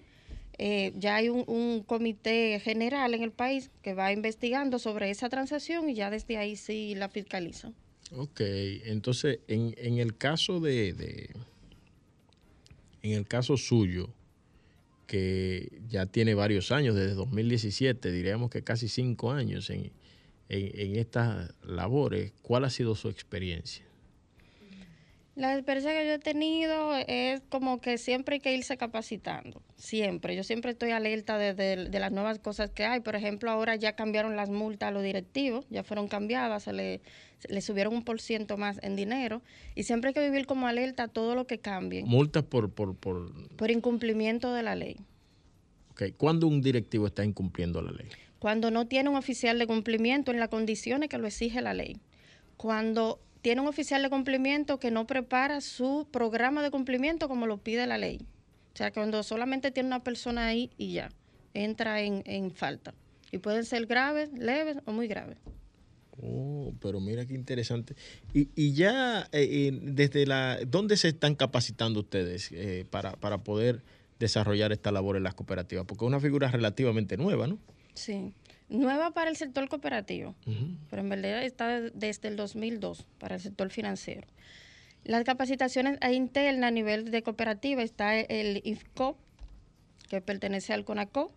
eh, 0.58 0.94
ya 0.98 1.18
hay 1.18 1.30
un, 1.30 1.84
comité 1.84 2.60
general 2.60 3.14
en 3.14 3.22
el 3.22 3.32
país 3.32 3.70
que 3.84 3.94
va 3.94 4.12
investigando 4.12 4.80
sobre 4.80 5.12
esa 5.12 5.30
transacción 5.30 5.90
y 5.90 5.94
ya 5.94 6.10
desde 6.10 6.38
ahí 6.38 6.56
sí 6.56 6.96
la 6.96 7.10
fiscaliza. 7.10 7.72
Ok, 8.16 8.42
entonces 8.86 9.40
en, 9.48 9.76
en 9.78 10.00
el 10.00 10.18
caso 10.18 10.60
de, 10.60 11.30
en 13.04 13.12
el 13.12 13.28
caso 13.28 13.58
suyo, 13.58 14.10
que 15.06 15.72
ya 15.88 16.06
tiene 16.06 16.34
varios 16.34 16.72
años, 16.72 16.96
desde 16.96 17.14
2017, 17.14 18.12
diríamos 18.12 18.50
que 18.50 18.64
casi 18.64 18.90
cinco 18.90 19.32
años 19.32 19.70
en, 19.70 19.92
en 20.50 20.96
estas 20.96 21.54
labores, 21.64 22.34
¿cuál 22.42 22.66
ha 22.66 22.70
sido 22.70 22.96
su 22.96 23.10
experiencia? 23.10 23.87
La 25.38 25.54
experiencia 25.54 25.92
que 25.94 26.08
yo 26.08 26.14
he 26.14 26.20
tenido 26.20 26.96
es 26.96 27.42
como 27.50 27.80
que 27.80 28.00
siempre 28.00 28.36
hay 28.36 28.40
que 28.42 28.56
irse 28.56 28.76
capacitando, 28.76 29.62
siempre. 29.76 30.36
Yo 30.36 30.44
siempre 30.44 30.72
estoy 30.72 30.90
alerta 30.90 31.38
de, 31.38 31.54
de- 31.54 31.90
de 31.90 32.00
las 32.00 32.12
nuevas 32.12 32.40
cosas 32.40 32.72
que 32.72 32.86
hay. 32.86 33.02
Por 33.02 33.16
ejemplo, 33.16 33.52
ahora 33.52 33.76
ya 33.76 33.96
cambiaron 33.96 34.36
las 34.36 34.50
multas 34.50 34.88
a 34.88 34.92
los 34.92 35.04
directivos, 35.04 35.68
ya 35.70 35.84
fueron 35.84 36.08
cambiadas, 36.08 36.64
se 36.64 36.74
le, 36.74 37.02
se 37.38 37.54
le 37.54 37.62
subieron 37.62 37.94
un 37.94 38.04
por 38.04 38.20
ciento 38.20 38.58
más 38.58 38.80
en 38.82 38.96
dinero. 38.96 39.44
Y 39.76 39.84
siempre 39.84 40.08
hay 40.08 40.14
que 40.16 40.28
vivir 40.28 40.48
como 40.48 40.66
alerta 40.66 41.04
a 41.04 41.08
todo 41.08 41.36
lo 41.36 41.46
que 41.46 41.60
cambie 41.60 42.04
Multas 42.04 42.42
por, 42.44 42.72
por, 42.72 42.96
por 42.96 43.32
por 43.56 43.70
incumplimiento 43.70 44.52
de 44.56 44.64
la 44.64 44.74
ley. 44.76 44.98
ok, 45.92 46.04
¿cuándo 46.18 46.48
un 46.48 46.62
directivo 46.64 47.06
está 47.06 47.24
incumpliendo 47.24 47.84
la 47.84 47.92
ley? 47.92 48.08
Cuando 48.40 48.72
no 48.72 48.88
tiene 48.88 49.10
un 49.10 49.16
oficial 49.18 49.60
de 49.60 49.68
cumplimiento 49.68 50.32
en 50.32 50.40
las 50.40 50.50
condiciones 50.50 51.10
que 51.10 51.20
lo 51.20 51.28
exige 51.28 51.62
la 51.62 51.76
ley. 51.76 51.98
Cuando 52.56 53.20
tiene 53.42 53.62
un 53.62 53.68
oficial 53.68 54.02
de 54.02 54.10
cumplimiento 54.10 54.80
que 54.80 54.92
no 54.92 55.08
prepara 55.08 55.62
su 55.62 56.08
programa 56.12 56.64
de 56.64 56.72
cumplimiento 56.72 57.28
como 57.28 57.48
lo 57.48 57.58
pide 57.58 57.88
la 57.88 57.98
ley. 57.98 58.26
O 58.74 58.78
sea, 58.78 58.92
cuando 58.92 59.24
solamente 59.24 59.72
tiene 59.72 59.88
una 59.88 60.04
persona 60.04 60.48
ahí 60.48 60.70
y 60.78 60.94
ya, 60.94 61.10
entra 61.54 62.02
en, 62.02 62.24
en 62.26 62.52
falta. 62.52 62.94
Y 63.32 63.40
pueden 63.40 63.66
ser 63.66 63.86
graves, 63.88 64.32
leves 64.34 64.78
o 64.86 64.92
muy 64.92 65.08
graves. 65.08 65.38
Oh, 66.22 66.74
pero 66.82 67.00
mira 67.00 67.26
qué 67.26 67.36
interesante. 67.36 67.96
Y, 68.34 68.50
y 68.56 68.74
ya, 68.74 69.28
eh, 69.32 69.72
desde 69.82 70.26
la, 70.26 70.60
¿dónde 70.66 70.98
se 70.98 71.10
están 71.10 71.36
capacitando 71.36 72.00
ustedes 72.00 72.52
eh, 72.52 72.86
para, 72.90 73.14
para 73.14 73.44
poder 73.44 73.84
desarrollar 74.20 74.72
esta 74.72 74.92
labor 74.92 75.18
en 75.18 75.24
las 75.24 75.36
cooperativas? 75.36 75.86
Porque 75.86 76.06
es 76.06 76.08
una 76.08 76.20
figura 76.20 76.50
relativamente 76.50 77.18
nueva, 77.18 77.48
¿no? 77.48 77.60
Sí. 77.94 78.34
Nueva 78.70 79.12
para 79.12 79.30
el 79.30 79.38
sector 79.38 79.70
cooperativo. 79.70 80.36
Pero 80.90 81.02
en 81.02 81.10
verdad 81.10 81.44
está 81.44 81.68
de- 81.80 81.92
desde 81.92 82.28
el 82.28 82.36
2002 82.36 83.08
para 83.20 83.36
el 83.36 83.42
sector 83.42 83.70
financiero. 83.70 84.28
Las 85.06 85.24
capacitaciones 85.24 85.98
internas 86.12 86.68
a 86.68 86.72
nivel 86.72 87.10
de 87.12 87.24
cooperativa 87.24 87.82
está 87.82 88.16
el 88.20 88.62
IFCO, 88.66 89.18
que 90.10 90.20
pertenece 90.22 90.74
al 90.74 90.84
CONACO. 90.84 91.32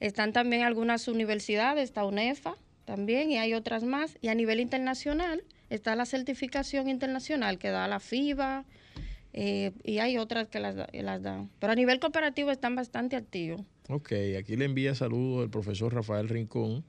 Están 0.00 0.32
también 0.32 0.62
algunas 0.62 1.08
universidades, 1.08 1.84
está 1.84 2.04
UNEFA 2.06 2.56
también, 2.86 3.30
y 3.30 3.36
hay 3.38 3.52
otras 3.54 3.84
más. 3.84 4.16
Y 4.22 4.28
a 4.28 4.34
nivel 4.34 4.58
internacional 4.60 5.44
está 5.70 5.94
la 5.94 6.06
certificación 6.06 6.88
internacional 6.88 7.58
que 7.58 7.68
da 7.68 7.86
la 7.86 8.00
FIBA, 8.00 8.64
eh, 9.34 9.72
y 9.84 9.98
hay 9.98 10.18
otras 10.18 10.48
que 10.48 10.58
las, 10.60 10.74
las 10.92 11.22
dan. 11.22 11.50
Pero 11.58 11.72
a 11.72 11.76
nivel 11.76 12.00
cooperativo 12.00 12.50
están 12.50 12.74
bastante 12.76 13.16
activos. 13.16 13.62
Ok, 13.88 14.12
aquí 14.38 14.56
le 14.56 14.64
envía 14.64 14.94
saludos 14.94 15.44
el 15.44 15.50
profesor 15.50 15.92
Rafael 15.94 16.28
Rincón. 16.28 16.84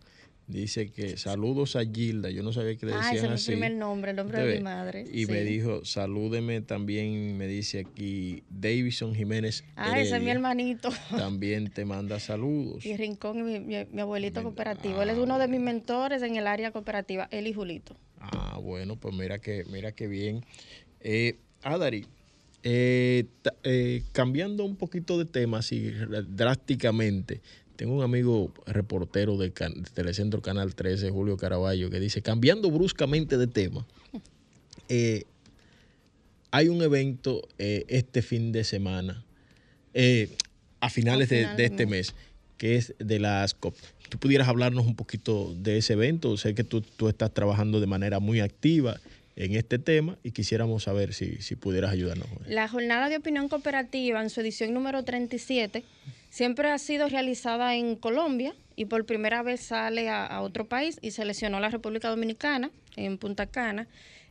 Dice 0.46 0.92
que 0.92 1.16
saludos 1.16 1.78
a 1.78 1.86
Gilda. 1.86 2.30
Yo 2.30 2.44
no 2.44 2.52
sabía 2.52 2.76
que 2.76 2.86
le 2.86 2.92
decían 2.92 3.14
ah, 3.14 3.16
ese 3.16 3.26
es 3.28 3.32
así. 3.32 3.52
mi 3.52 3.58
primer 3.58 3.78
nombre, 3.78 4.12
el 4.12 4.18
nombre 4.18 4.44
de 4.46 4.56
mi 4.58 4.62
madre. 4.64 5.06
Y 5.10 5.26
sí. 5.26 5.32
me 5.32 5.42
dijo, 5.42 5.86
salúdeme 5.86 6.60
también, 6.62 7.38
me 7.38 7.48
dice 7.48 7.80
aquí, 7.80 8.44
Davison 8.50 9.16
Jiménez. 9.16 9.64
Ah, 9.78 10.00
ese 10.02 10.18
es 10.18 10.22
mi 10.22 10.30
hermanito. 10.30 10.90
También 11.18 11.72
te 11.72 11.86
manda 11.86 12.20
saludos. 12.20 12.86
Y 12.86 12.98
Rincón, 12.98 13.46
mi, 13.46 13.62
mi- 13.62 13.86
mi 13.86 14.02
abuelito 14.02 14.44
cooperativo. 14.44 15.02
Él 15.02 15.10
es 15.12 15.18
uno 15.18 15.40
de 15.40 15.48
mis 15.48 15.62
mentores 15.62 16.22
en 16.24 16.36
el 16.36 16.46
área 16.46 16.72
cooperativa, 16.72 17.30
él 17.32 17.48
y 17.48 17.54
Julito. 17.54 17.96
Ah, 18.20 18.60
bueno, 18.62 18.98
pues 18.98 19.16
mira 19.16 19.40
que, 19.40 19.64
mira 19.72 19.94
qué 19.94 20.08
bien. 20.08 20.44
Eh, 21.00 21.38
Adari, 21.64 22.06
eh, 22.64 23.26
eh, 23.64 24.04
cambiando 24.14 24.64
un 24.64 24.76
poquito 24.76 25.18
de 25.18 25.26
tema 25.26 25.60
así 25.60 25.92
drásticamente, 26.30 27.42
tengo 27.76 27.96
un 27.96 28.04
amigo 28.04 28.54
reportero 28.66 29.38
de 29.38 29.52
Telecentro 29.94 30.42
Canal 30.42 30.76
13, 30.76 31.10
Julio 31.10 31.38
Caraballo, 31.38 31.90
que 31.90 32.00
dice, 32.00 32.22
cambiando 32.22 32.70
bruscamente 32.72 33.38
de 33.38 33.48
tema, 33.48 33.86
eh, 34.90 35.26
hay 36.52 36.70
un 36.70 36.82
evento 36.82 37.42
eh, 37.58 37.84
este 37.88 38.22
fin 38.22 38.52
de 38.52 38.64
semana, 38.64 39.26
eh, 39.94 40.30
a 40.80 40.90
finales 40.90 41.30
de, 41.30 41.48
este 41.58 41.86
mes, 41.88 42.14
que 42.58 42.76
es 42.76 42.94
de 43.00 43.20
la 43.20 43.44
ASCOP. 43.44 43.76
¿Tú 44.10 44.20
pudieras 44.20 44.48
hablarnos 44.48 44.86
un 44.86 44.96
poquito 44.96 45.56
de 45.58 45.78
ese 45.78 45.94
evento? 45.94 46.38
Sé 46.38 46.54
que 46.54 46.64
tú, 46.64 46.82
tú 46.82 47.08
estás 47.08 47.34
trabajando 47.34 47.80
de 47.80 47.88
manera 47.88 48.20
muy 48.20 48.40
activa 48.40 49.00
en 49.36 49.56
este 49.56 49.80
tema 49.80 50.18
y 50.24 50.32
quisiéramos 50.32 50.84
saber 50.84 51.14
si, 51.14 51.42
si 51.42 51.56
pudieras 51.56 51.92
ayudarnos. 51.92 52.28
La 52.48 52.68
jornada 52.68 53.10
de 53.10 53.18
opinión 53.18 53.50
cooperativa 53.50 54.22
en 54.22 54.30
su 54.30 54.42
edición 54.42 54.74
número 54.74 55.04
37 55.04 55.84
siempre 56.30 56.70
ha 56.70 56.78
sido 56.78 57.10
realizada 57.10 57.76
en 57.76 57.96
Colombia 57.96 58.54
y 58.76 58.86
por 58.86 59.06
primera 59.06 59.44
vez 59.44 59.62
sale 59.62 60.10
a, 60.10 60.42
otro 60.42 60.66
país 60.66 60.98
y 61.02 61.12
seleccionó 61.12 61.60
la 61.60 61.70
República 61.70 62.10
Dominicana 62.10 62.72
en 62.96 63.18
Punta 63.18 63.48
Cana. 63.48 63.88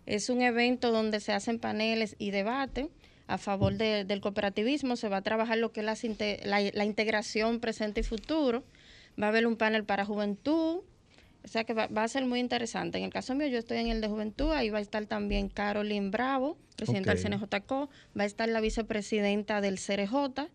Es 0.06 0.28
un 0.30 0.42
evento 0.42 0.90
donde 0.90 1.20
se 1.20 1.32
hacen 1.32 1.58
paneles 1.58 2.16
y 2.18 2.30
debates 2.32 2.86
a 3.28 3.38
favor 3.38 3.74
de- 3.74 4.04
del 4.04 4.20
cooperativismo. 4.20 4.96
Se 4.96 5.08
va 5.08 5.18
a 5.18 5.22
trabajar 5.22 5.58
lo 5.58 5.72
que 5.72 5.80
es 5.80 5.86
la, 6.44 6.60
la 6.60 6.84
integración 6.84 7.60
presente 7.60 8.00
y 8.00 8.04
futuro. 8.04 8.64
Va 9.20 9.26
a 9.26 9.28
haber 9.28 9.46
un 9.46 9.56
panel 9.56 9.84
para 9.84 10.04
juventud, 10.04 10.80
o 11.44 11.48
sea 11.48 11.64
que 11.64 11.74
va, 11.74 11.86
va 11.88 12.04
a 12.04 12.08
ser 12.08 12.24
muy 12.24 12.40
interesante. 12.40 12.98
En 12.98 13.04
el 13.04 13.10
caso 13.10 13.34
mío, 13.34 13.46
yo 13.48 13.58
estoy 13.58 13.78
en 13.78 13.88
el 13.88 14.00
de 14.00 14.08
juventud, 14.08 14.50
ahí 14.52 14.70
va 14.70 14.78
a 14.78 14.80
estar 14.80 15.06
también 15.06 15.48
Caroline 15.48 16.10
Bravo, 16.10 16.56
presidenta 16.76 17.12
Ok. 17.12 17.18
del 17.18 17.38
CNJCO, 17.38 17.90
va 18.18 18.22
a 18.22 18.26
estar 18.26 18.48
la 18.48 18.60
vicepresidenta 18.60 19.60
del 19.60 19.78
CRJ 19.78 20.48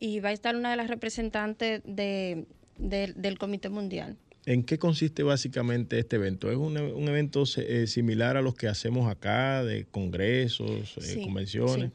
y 0.00 0.20
va 0.20 0.30
a 0.30 0.32
estar 0.32 0.56
una 0.56 0.70
de 0.70 0.76
las 0.76 0.88
representantes 0.88 1.82
de, 1.84 2.46
de- 2.78 3.12
del 3.14 3.38
Comité 3.38 3.68
Mundial. 3.68 4.16
¿En 4.46 4.62
qué 4.62 4.78
consiste 4.78 5.22
básicamente 5.22 5.98
este 5.98 6.16
evento? 6.16 6.50
¿Es 6.50 6.56
un, 6.58 6.76
un 6.76 7.08
evento 7.08 7.44
eh, 7.56 7.86
similar 7.86 8.36
a 8.36 8.42
los 8.42 8.54
que 8.54 8.68
hacemos 8.68 9.10
acá, 9.10 9.64
de 9.64 9.86
congresos, 9.86 10.96
eh, 10.98 11.00
Sí, 11.00 11.22
convenciones? 11.22 11.92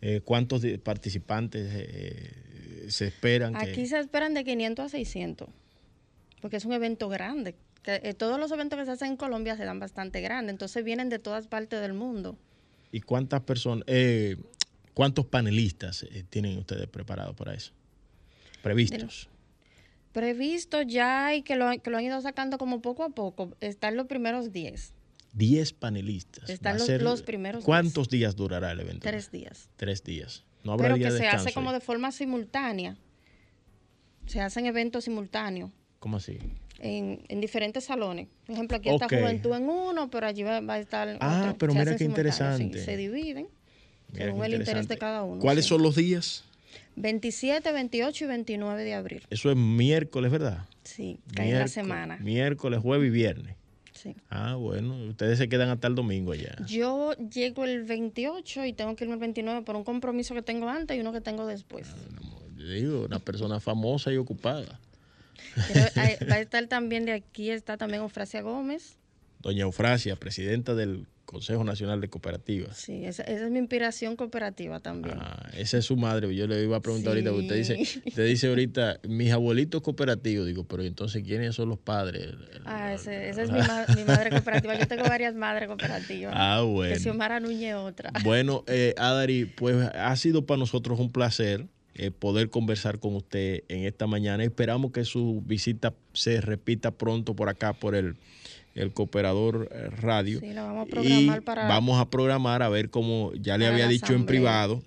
Eh, 0.00 0.20
¿Cuántos 0.24 0.62
participantes 0.84 1.70
se 2.88 3.06
esperan? 3.06 3.54
que- 3.54 3.58
Aquí 3.70 3.86
se 3.86 3.98
esperan 3.98 4.34
de 4.34 4.44
500 4.44 4.84
a 4.84 4.88
600, 4.88 5.48
porque 6.42 6.56
es 6.58 6.64
un 6.66 6.72
evento 6.74 7.08
grande. 7.08 7.54
Eh, 7.84 8.14
todos 8.14 8.38
los 8.38 8.50
eventos 8.52 8.78
que 8.78 8.84
se 8.84 8.90
hacen 8.90 9.12
en 9.12 9.16
Colombia 9.16 9.56
se 9.56 9.64
dan 9.64 9.78
bastante 9.80 10.20
grandes, 10.20 10.52
entonces 10.52 10.84
vienen 10.84 11.08
de 11.08 11.18
todas 11.18 11.46
partes 11.46 11.80
del 11.80 11.94
mundo. 11.94 12.36
¿Y 12.90 13.00
cuántas 13.00 13.40
personas, 13.42 13.84
eh, 13.86 14.36
cuántos 14.92 15.24
panelistas 15.26 16.02
eh, 16.02 16.24
tienen 16.28 16.58
ustedes 16.58 16.86
preparados 16.88 17.34
para 17.34 17.54
eso? 17.54 17.72
Previstos. 18.62 19.28
Previsto 20.12 20.82
ya 20.82 21.34
y 21.34 21.42
que 21.42 21.56
lo, 21.56 21.70
que 21.80 21.90
lo 21.90 21.96
han 21.96 22.04
ido 22.04 22.20
sacando 22.20 22.58
como 22.58 22.82
poco 22.82 23.02
a 23.04 23.08
poco, 23.08 23.56
están 23.60 23.96
los 23.96 24.06
primeros 24.06 24.52
10. 24.52 24.92
10 25.32 25.72
panelistas. 25.72 26.50
Están 26.50 26.76
los- 26.78 26.88
los 27.00 27.22
primeros 27.22 27.64
¿Cuántos 27.64 28.08
días 28.10 28.36
durará 28.36 28.72
el 28.72 28.80
evento? 28.80 29.00
Tres 29.08 29.30
días. 29.30 29.70
Tres 29.76 30.04
días. 30.04 30.44
No 30.64 30.72
habrá 30.72 30.88
Pero 30.88 30.96
día 30.96 31.06
que 31.08 31.12
de 31.14 31.18
se 31.20 31.26
hace 31.28 31.52
como 31.54 31.72
de 31.72 31.80
forma 31.80 32.12
simultánea. 32.12 32.96
Se 34.26 34.40
hacen 34.40 34.66
eventos 34.66 35.04
simultáneos 35.04 35.70
¿Cómo 36.02 36.16
así? 36.16 36.36
en, 36.80 37.20
en 37.28 37.40
diferentes 37.40 37.84
salones. 37.84 38.26
Por 38.44 38.56
ejemplo, 38.56 38.76
aquí 38.78 38.88
está 38.88 39.06
Juventud 39.08 39.54
en 39.54 39.68
uno, 39.68 40.10
pero 40.10 40.26
allí 40.26 40.42
va, 40.42 40.60
va 40.60 40.74
a 40.74 40.78
estar 40.80 41.16
Ah, 41.20 41.42
otro. 41.44 41.58
pero 41.58 41.72
Se 41.74 41.78
mira 41.78 41.92
qué 41.92 41.98
sí, 41.98 42.04
interesante. 42.06 42.84
se 42.84 42.96
dividen 42.96 43.46
Mira 44.12 44.24
según 44.24 44.44
el 44.44 44.54
interés 44.54 44.88
de 44.88 44.98
cada 44.98 45.22
uno. 45.22 45.40
¿Cuáles 45.40 45.64
sí. 45.64 45.68
son 45.68 45.80
los 45.82 45.94
días? 45.94 46.42
27, 46.96 47.70
28 47.70 48.24
y 48.24 48.26
29 48.26 48.82
de 48.82 48.94
abril. 48.94 49.22
Eso 49.30 49.48
es 49.52 49.56
miércoles, 49.56 50.32
¿verdad? 50.32 50.66
Sí, 50.82 51.20
cae 51.36 51.50
en 51.50 51.58
la 51.60 51.68
semana. 51.68 52.16
Miércoles, 52.16 52.80
jueves 52.82 53.06
y 53.06 53.10
viernes. 53.10 53.54
Sí. 53.92 54.16
Ah, 54.28 54.56
bueno, 54.56 54.96
ustedes 55.06 55.38
se 55.38 55.48
quedan 55.48 55.68
hasta 55.68 55.86
el 55.86 55.94
domingo 55.94 56.32
allá. 56.32 56.56
Yo 56.66 57.12
llego 57.32 57.64
el 57.64 57.84
28 57.84 58.64
y 58.64 58.72
tengo 58.72 58.96
que 58.96 59.04
irme 59.04 59.14
el 59.14 59.20
29 59.20 59.62
por 59.62 59.76
un 59.76 59.84
compromiso 59.84 60.34
que 60.34 60.42
tengo 60.42 60.68
antes 60.68 60.96
y 60.96 61.00
uno 61.00 61.12
que 61.12 61.20
tengo 61.20 61.46
después. 61.46 61.86
Digo, 62.56 63.04
una 63.04 63.20
persona 63.20 63.60
famosa 63.60 64.12
y 64.12 64.16
ocupada. 64.16 64.80
Pero, 65.72 65.80
va 66.30 66.34
a 66.36 66.40
estar 66.40 66.66
también 66.66 67.04
de 67.04 67.12
aquí, 67.12 67.50
está 67.50 67.76
también 67.76 68.02
Eufrasia 68.02 68.42
Gómez. 68.42 68.98
Doña 69.40 69.62
Eufrasia, 69.62 70.14
presidenta 70.16 70.74
del 70.74 71.06
Consejo 71.24 71.64
Nacional 71.64 72.00
de 72.00 72.08
Cooperativas. 72.08 72.76
Sí, 72.76 73.04
esa, 73.04 73.22
esa 73.24 73.46
es 73.46 73.50
mi 73.50 73.58
inspiración 73.58 74.16
cooperativa 74.16 74.80
también. 74.80 75.16
Ah, 75.18 75.48
esa 75.56 75.78
es 75.78 75.84
su 75.86 75.96
madre. 75.96 76.32
Yo 76.34 76.46
le 76.46 76.62
iba 76.62 76.76
a 76.76 76.80
preguntar 76.80 77.14
Sí. 77.14 77.26
ahorita, 77.26 77.32
usted 77.32 77.56
dice, 77.56 78.00
usted 78.06 78.26
dice 78.26 78.48
ahorita, 78.48 79.00
mis 79.08 79.32
abuelitos 79.32 79.80
cooperativos. 79.82 80.46
Digo, 80.46 80.64
pero 80.64 80.82
entonces, 80.84 81.22
¿quiénes 81.24 81.54
son 81.56 81.70
los 81.70 81.78
padres? 81.78 82.28
Ah, 82.66 82.92
ese- 82.92 83.30
esa 83.30 83.42
es 83.42 83.50
mi, 83.52 83.58
ma- 83.60 83.86
mi 83.96 84.04
madre 84.04 84.30
cooperativa. 84.30 84.78
Yo 84.78 84.86
tengo 84.86 85.04
varias 85.04 85.34
madres 85.34 85.68
cooperativas. 85.68 86.34
Ah, 86.36 86.58
Que 86.60 86.70
bueno. 86.70 86.96
Xiomara 87.00 87.40
Núñez 87.40 87.74
otra. 87.76 88.12
Bueno, 88.22 88.62
eh, 88.68 88.94
Adari, 88.98 89.46
pues 89.46 89.76
ha 89.94 90.14
sido 90.16 90.44
para 90.46 90.58
nosotros 90.58 91.00
un 91.00 91.10
placer 91.10 91.66
eh, 91.94 92.10
poder 92.10 92.50
conversar 92.50 92.98
con 92.98 93.14
usted 93.16 93.64
en 93.68 93.84
esta 93.84 94.06
mañana. 94.06 94.44
Esperamos 94.44 94.92
que 94.92 95.04
su 95.04 95.42
visita 95.46 95.94
se 96.12 96.40
repita 96.40 96.90
pronto 96.92 97.34
por 97.36 97.48
acá, 97.48 97.72
por 97.74 97.94
el, 97.94 98.16
el 98.74 98.92
Cooperador 98.92 99.68
eh, 99.72 99.88
Radio. 99.90 100.40
Sí, 100.40 100.52
la 100.52 100.64
vamos 100.64 100.86
a 100.86 100.90
programar 100.90 101.38
y 101.38 101.40
para- 101.44 101.68
Vamos 101.68 102.00
a 102.00 102.08
programar 102.10 102.62
a 102.62 102.68
ver 102.68 102.90
cómo 102.90 103.32
ya 103.34 103.58
le 103.58 103.66
había 103.66 103.88
dicho 103.88 104.14
en 104.14 104.26
privado, 104.26 104.82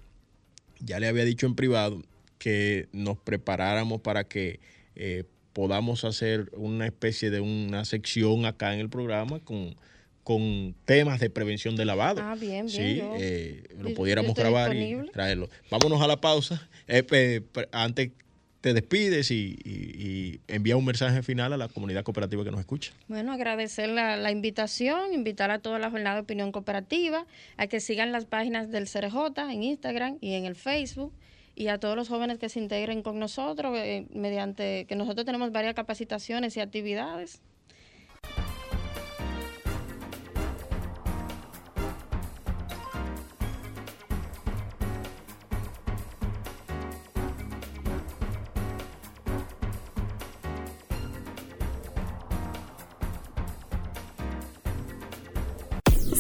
ya 0.80 1.00
le 1.00 1.08
había 1.08 1.26
dicho 1.26 1.46
en 1.46 1.56
privado 1.56 2.02
que 2.38 2.90
nos 2.92 3.18
preparáramos 3.18 4.02
para 4.02 4.26
que 4.26 4.60
eh, 4.96 5.24
podamos 5.54 6.04
hacer 6.04 6.52
una 6.58 6.86
especie 6.86 7.30
de 7.30 7.40
una 7.40 7.86
sección 7.86 8.46
acá 8.46 8.74
en 8.74 8.80
el 8.82 8.90
programa 8.90 9.40
con, 9.40 9.76
con 10.26 10.74
temas 10.86 11.20
de 11.20 11.30
prevención 11.30 11.76
de 11.76 11.86
lavado. 11.86 12.20
Ah, 12.20 12.34
bien, 12.36 12.66
bien, 12.66 12.68
Sí, 12.68 12.96
yo- 12.98 13.14
eh, 13.16 13.64
lo 13.80 13.94
pudiéramos 13.94 14.34
grabar 14.34 14.76
y 14.76 14.98
traerlo. 15.14 15.48
Vámonos 15.70 16.02
a 16.02 16.08
la 16.08 16.20
pausa. 16.20 16.68
Eh, 16.88 17.42
antes 17.72 18.10
te 18.62 18.74
despides 18.74 19.30
y, 19.30 19.56
y- 19.64 20.02
y 20.02 20.40
envía 20.48 20.76
un 20.78 20.84
mensaje 20.86 21.22
final 21.22 21.54
a 21.54 21.58
la 21.58 21.68
comunidad 21.68 22.04
cooperativa 22.04 22.44
que 22.44 22.50
nos 22.50 22.60
escucha. 22.60 22.92
Bueno, 23.08 23.34
agradecer 23.34 23.88
la, 23.90 24.18
la 24.18 24.32
invitación, 24.32 25.14
invitar 25.14 25.52
a 25.52 25.60
toda 25.60 25.78
la 25.78 25.92
jornada 25.92 26.16
de 26.16 26.22
opinión 26.24 26.52
cooperativa, 26.52 27.28
a 27.58 27.68
que 27.68 27.80
sigan 27.80 28.12
las 28.12 28.26
páginas 28.26 28.72
del 28.72 28.88
CRJ 28.88 29.52
en 29.54 29.62
Instagram 29.62 30.18
y 30.22 30.34
en 30.34 30.46
el 30.46 30.56
Facebook, 30.56 31.14
y 31.54 31.68
a 31.68 31.78
todos 31.78 31.96
los 31.96 32.08
jóvenes 32.10 32.40
que 32.40 32.50
se 32.50 32.60
integren 32.60 33.04
con 33.04 33.20
nosotros, 33.20 33.78
eh, 33.78 34.08
mediante 34.12 34.86
que 34.90 34.96
nosotros 34.96 35.24
tenemos 35.28 35.52
varias 35.52 35.76
capacitaciones 35.76 36.58
y 36.58 36.62
actividades. 36.62 37.42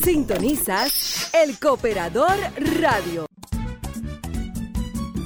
Sintonizas 0.05 1.31
El 1.33 1.57
Cooperador 1.57 2.37
Radio. 2.79 3.25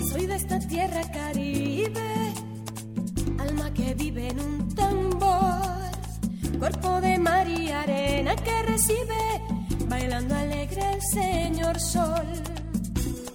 Soy 0.09 0.25
de 0.25 0.35
esta 0.37 0.57
tierra 0.57 1.01
caribe, 1.11 2.33
alma 3.39 3.73
que 3.73 3.93
vive 3.95 4.29
en 4.29 4.39
un 4.39 4.73
tambor, 4.73 5.91
cuerpo 6.57 7.01
de 7.01 7.17
mar 7.17 7.45
arena 7.73 8.37
que 8.37 8.61
recibe, 8.63 9.41
bailando 9.89 10.33
alegre 10.33 10.93
el 10.93 11.01
señor 11.01 11.77
sol, 11.77 12.25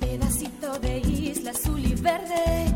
pedacito 0.00 0.78
de 0.78 0.98
isla 1.00 1.50
azul 1.50 1.84
y 1.84 1.94
verde, 1.94 2.72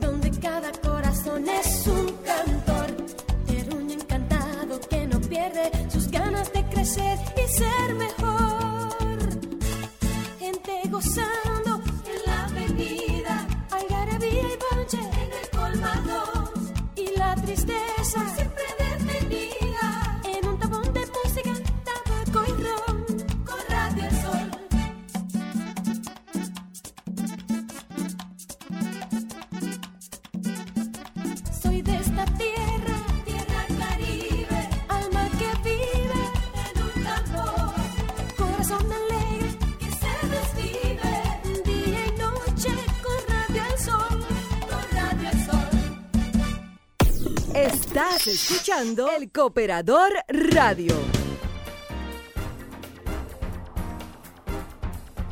donde 0.00 0.32
cada 0.40 0.72
corazón 0.72 1.44
es 1.48 1.86
un 1.86 2.12
cantor, 2.24 2.96
terruño 3.46 3.94
encantado 3.94 4.80
que 4.90 5.06
no 5.06 5.20
pierde 5.20 5.70
sus 5.88 6.10
ganas 6.10 6.52
de 6.52 6.64
crecer 6.64 7.37
escuchando 48.50 49.10
El 49.14 49.30
Cooperador 49.30 50.10
Radio. 50.28 50.94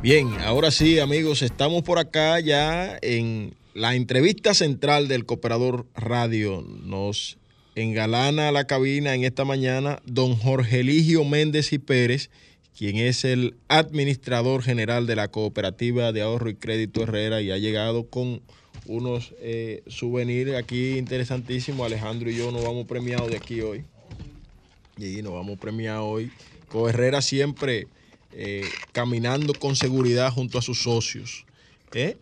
Bien, 0.03 0.29
ahora 0.45 0.71
sí, 0.71 0.99
amigos, 0.99 1.41
estamos 1.41 1.83
por 1.83 1.99
acá 1.99 2.39
ya 2.41 2.99
en 3.01 3.55
la 3.73 3.95
entrevista 3.95 4.53
central 4.53 5.09
del 5.09 5.25
Cooperador 5.25 5.87
Radio. 5.95 6.63
Nos 6.63 7.39
engalana 7.75 8.53
la 8.53 8.67
cabina 8.67 9.15
en 9.15 9.25
esta 9.25 9.47
mañana 9.47 10.03
don 10.05 10.37
Jorge 10.37 10.81
Eligio 10.81 11.25
Méndez 11.25 11.73
y 11.73 11.79
Pérez, 11.79 12.29
quien 12.77 12.97
es 12.97 13.25
el 13.25 13.55
administrador 13.69 14.63
general 14.63 15.07
de 15.07 15.17
la 15.17 15.29
Cooperativa 15.29 16.13
de 16.13 16.21
Ahorro 16.21 16.51
y 16.51 16.57
Crédito 16.57 17.05
Herrera 17.05 17.41
y 17.41 17.51
ha 17.51 17.57
llegado 17.57 18.11
con 18.11 18.43
unos 18.89 19.35
eh, 19.41 19.83
souvenirs 19.87 20.55
aquí 20.55 20.97
interesantísimos. 20.99 21.87
Alejandro 21.87 22.31
y 22.31 22.37
yo 22.37 22.51
nos 22.53 22.65
vamos 22.65 22.87
premiados 22.87 23.31
de 23.31 23.37
aquí 23.37 23.61
hoy. 23.61 23.85
Y 24.99 25.23
nos 25.23 25.33
vamos 25.33 25.59
premiados 25.59 26.05
hoy. 26.07 26.31
Co 26.69 26.89
Herrera 26.89 27.23
siempre 27.23 27.87
eh, 28.33 28.65
caminando 28.93 29.55
con 29.55 29.77
seguridad 29.77 30.31
junto 30.31 30.59
a 30.59 30.63
sus 30.63 30.83
socios. 30.83 31.45
¿eh? 31.95 32.17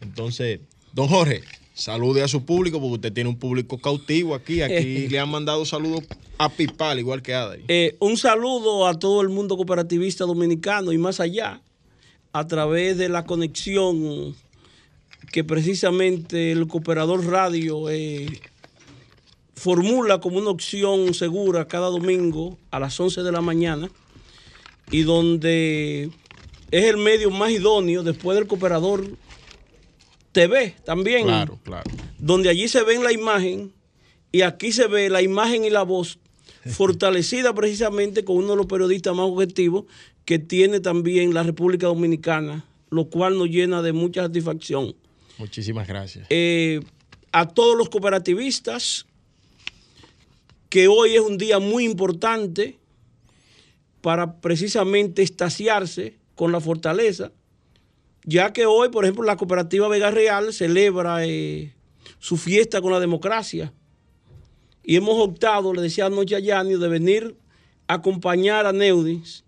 Entonces, 0.00 0.60
don 0.92 1.08
Jorge, 1.08 1.42
salude 1.74 2.22
a 2.22 2.28
su 2.28 2.44
público 2.44 2.78
porque 2.78 2.94
usted 2.94 3.12
tiene 3.12 3.30
un 3.30 3.38
público 3.38 3.78
cautivo 3.78 4.34
aquí. 4.34 4.62
Aquí 4.62 5.08
le 5.08 5.18
han 5.18 5.28
mandado 5.28 5.64
saludos 5.64 6.04
a 6.38 6.48
Pipal, 6.48 6.98
igual 6.98 7.22
que 7.22 7.34
a 7.34 7.42
Adri. 7.42 7.64
Eh, 7.68 7.96
un 7.98 8.16
saludo 8.16 8.86
a 8.86 8.98
todo 8.98 9.22
el 9.22 9.28
mundo 9.28 9.56
cooperativista 9.56 10.24
dominicano 10.24 10.92
y 10.92 10.98
más 10.98 11.20
allá, 11.20 11.60
a 12.32 12.46
través 12.46 12.98
de 12.98 13.08
la 13.08 13.24
conexión 13.24 14.36
que 15.36 15.44
precisamente 15.44 16.50
el 16.50 16.66
Cooperador 16.66 17.26
Radio 17.26 17.90
eh, 17.90 18.40
formula 19.54 20.18
como 20.18 20.38
una 20.38 20.48
opción 20.48 21.12
segura 21.12 21.68
cada 21.68 21.88
domingo 21.88 22.56
a 22.70 22.80
las 22.80 22.98
11 22.98 23.22
de 23.22 23.32
la 23.32 23.42
mañana 23.42 23.90
y 24.90 25.02
donde 25.02 26.10
es 26.70 26.84
el 26.84 26.96
medio 26.96 27.30
más 27.30 27.50
idóneo 27.50 28.02
después 28.02 28.38
del 28.38 28.46
Cooperador 28.46 29.10
TV 30.32 30.74
también. 30.86 31.26
Claro, 31.26 31.58
claro. 31.62 31.90
Donde 32.18 32.48
allí 32.48 32.66
se 32.66 32.82
ven 32.82 33.04
la 33.04 33.12
imagen 33.12 33.74
y 34.32 34.40
aquí 34.40 34.72
se 34.72 34.86
ve 34.86 35.10
la 35.10 35.20
imagen 35.20 35.66
y 35.66 35.68
la 35.68 35.82
voz 35.82 36.18
fortalecida 36.64 37.54
precisamente 37.54 38.24
con 38.24 38.38
uno 38.38 38.52
de 38.52 38.56
los 38.56 38.66
periodistas 38.66 39.14
más 39.14 39.26
objetivos 39.26 39.84
que 40.24 40.38
tiene 40.38 40.80
también 40.80 41.34
la 41.34 41.42
República 41.42 41.88
Dominicana, 41.88 42.64
lo 42.88 43.10
cual 43.10 43.36
nos 43.36 43.50
llena 43.50 43.82
de 43.82 43.92
mucha 43.92 44.22
satisfacción. 44.22 44.94
Muchísimas 45.38 45.86
gracias. 45.86 46.26
Eh, 46.30 46.80
a 47.32 47.46
todos 47.48 47.76
los 47.76 47.88
cooperativistas, 47.88 49.06
que 50.68 50.88
hoy 50.88 51.14
es 51.14 51.20
un 51.20 51.38
día 51.38 51.58
muy 51.58 51.84
importante 51.84 52.78
para 54.00 54.40
precisamente 54.40 55.22
estaciarse 55.22 56.16
con 56.34 56.52
la 56.52 56.60
fortaleza, 56.60 57.32
ya 58.24 58.52
que 58.52 58.66
hoy, 58.66 58.88
por 58.88 59.04
ejemplo, 59.04 59.24
la 59.24 59.36
cooperativa 59.36 59.88
Vega 59.88 60.10
Real 60.10 60.52
celebra 60.52 61.24
eh, 61.26 61.72
su 62.18 62.36
fiesta 62.36 62.80
con 62.80 62.92
la 62.92 63.00
democracia. 63.00 63.72
Y 64.84 64.96
hemos 64.96 65.18
optado, 65.18 65.72
le 65.72 65.82
decía 65.82 66.06
anoche 66.06 66.36
a 66.36 66.40
Yanio, 66.40 66.78
de 66.78 66.88
venir 66.88 67.36
a 67.88 67.94
acompañar 67.94 68.66
a 68.66 68.72
Neudis, 68.72 69.44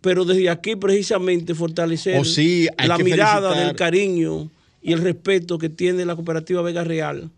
pero 0.00 0.24
desde 0.24 0.50
aquí 0.50 0.74
precisamente 0.76 1.54
fortalecer 1.54 2.18
Oh, 2.20 2.24
sí, 2.24 2.68
la 2.76 2.98
mirada 2.98 3.50
felicitar. 3.50 3.66
del 3.66 3.76
cariño 3.76 4.50
y 4.82 4.92
el 4.92 5.00
respeto 5.00 5.58
que 5.58 5.68
tiene 5.68 6.04
la 6.04 6.14
cooperativa 6.16 6.60
Vega 6.62 6.84
Real 6.84 7.30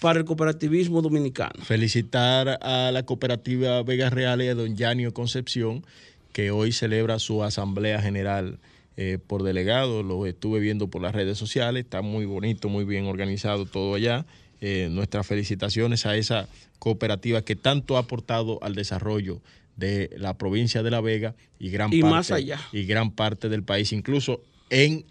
para 0.00 0.18
el 0.18 0.24
cooperativismo 0.24 1.02
dominicano. 1.02 1.62
Felicitar 1.62 2.58
a 2.62 2.90
la 2.90 3.02
cooperativa 3.04 3.82
Vega 3.82 4.08
Real 4.08 4.40
y 4.42 4.48
a 4.48 4.54
don 4.54 4.74
Yanio 4.76 5.12
Concepción, 5.12 5.84
que 6.32 6.50
hoy 6.50 6.72
celebra 6.72 7.18
su 7.18 7.44
asamblea 7.44 8.00
general 8.00 8.58
eh, 8.96 9.18
por 9.24 9.42
delegado. 9.42 10.02
Lo 10.02 10.24
estuve 10.26 10.60
viendo 10.60 10.88
por 10.88 11.02
las 11.02 11.14
redes 11.14 11.36
sociales. 11.36 11.84
Está 11.84 12.00
muy 12.00 12.24
bonito, 12.24 12.68
muy 12.68 12.84
bien 12.84 13.06
organizado 13.06 13.66
todo 13.66 13.94
allá. 13.94 14.24
Eh, 14.62 14.88
nuestras 14.90 15.26
felicitaciones 15.26 16.06
a 16.06 16.16
esa 16.16 16.48
cooperativa 16.78 17.42
que 17.42 17.56
tanto 17.56 17.96
ha 17.96 18.00
aportado 18.00 18.58
al 18.62 18.74
desarrollo 18.74 19.42
de 19.76 20.10
la 20.18 20.36
provincia 20.36 20.82
de 20.82 20.90
La 20.90 21.00
Vega 21.00 21.34
y 21.58 21.70
gran 21.70 21.92
Y 21.92 22.00
parte, 22.00 22.14
más 22.14 22.30
allá. 22.30 22.60
y 22.72 22.84
gran 22.84 23.10
parte 23.10 23.48
del 23.48 23.62
país, 23.62 23.92
incluso 23.92 24.42
en 24.68 25.04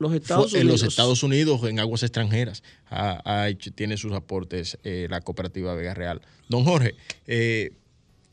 Los 0.00 0.14
Estados 0.14 0.54
en 0.54 0.66
los 0.66 0.82
Estados 0.82 1.22
Unidos, 1.22 1.62
en 1.64 1.78
aguas 1.78 2.02
extranjeras, 2.02 2.62
ha, 2.88 3.20
ha 3.24 3.48
hecho, 3.50 3.70
tiene 3.70 3.96
sus 3.98 4.12
aportes 4.12 4.78
eh, 4.82 5.06
la 5.10 5.20
cooperativa 5.20 5.74
Vega 5.74 5.94
Real. 5.94 6.22
Don 6.48 6.64
Jorge, 6.64 6.94
eh, 7.26 7.72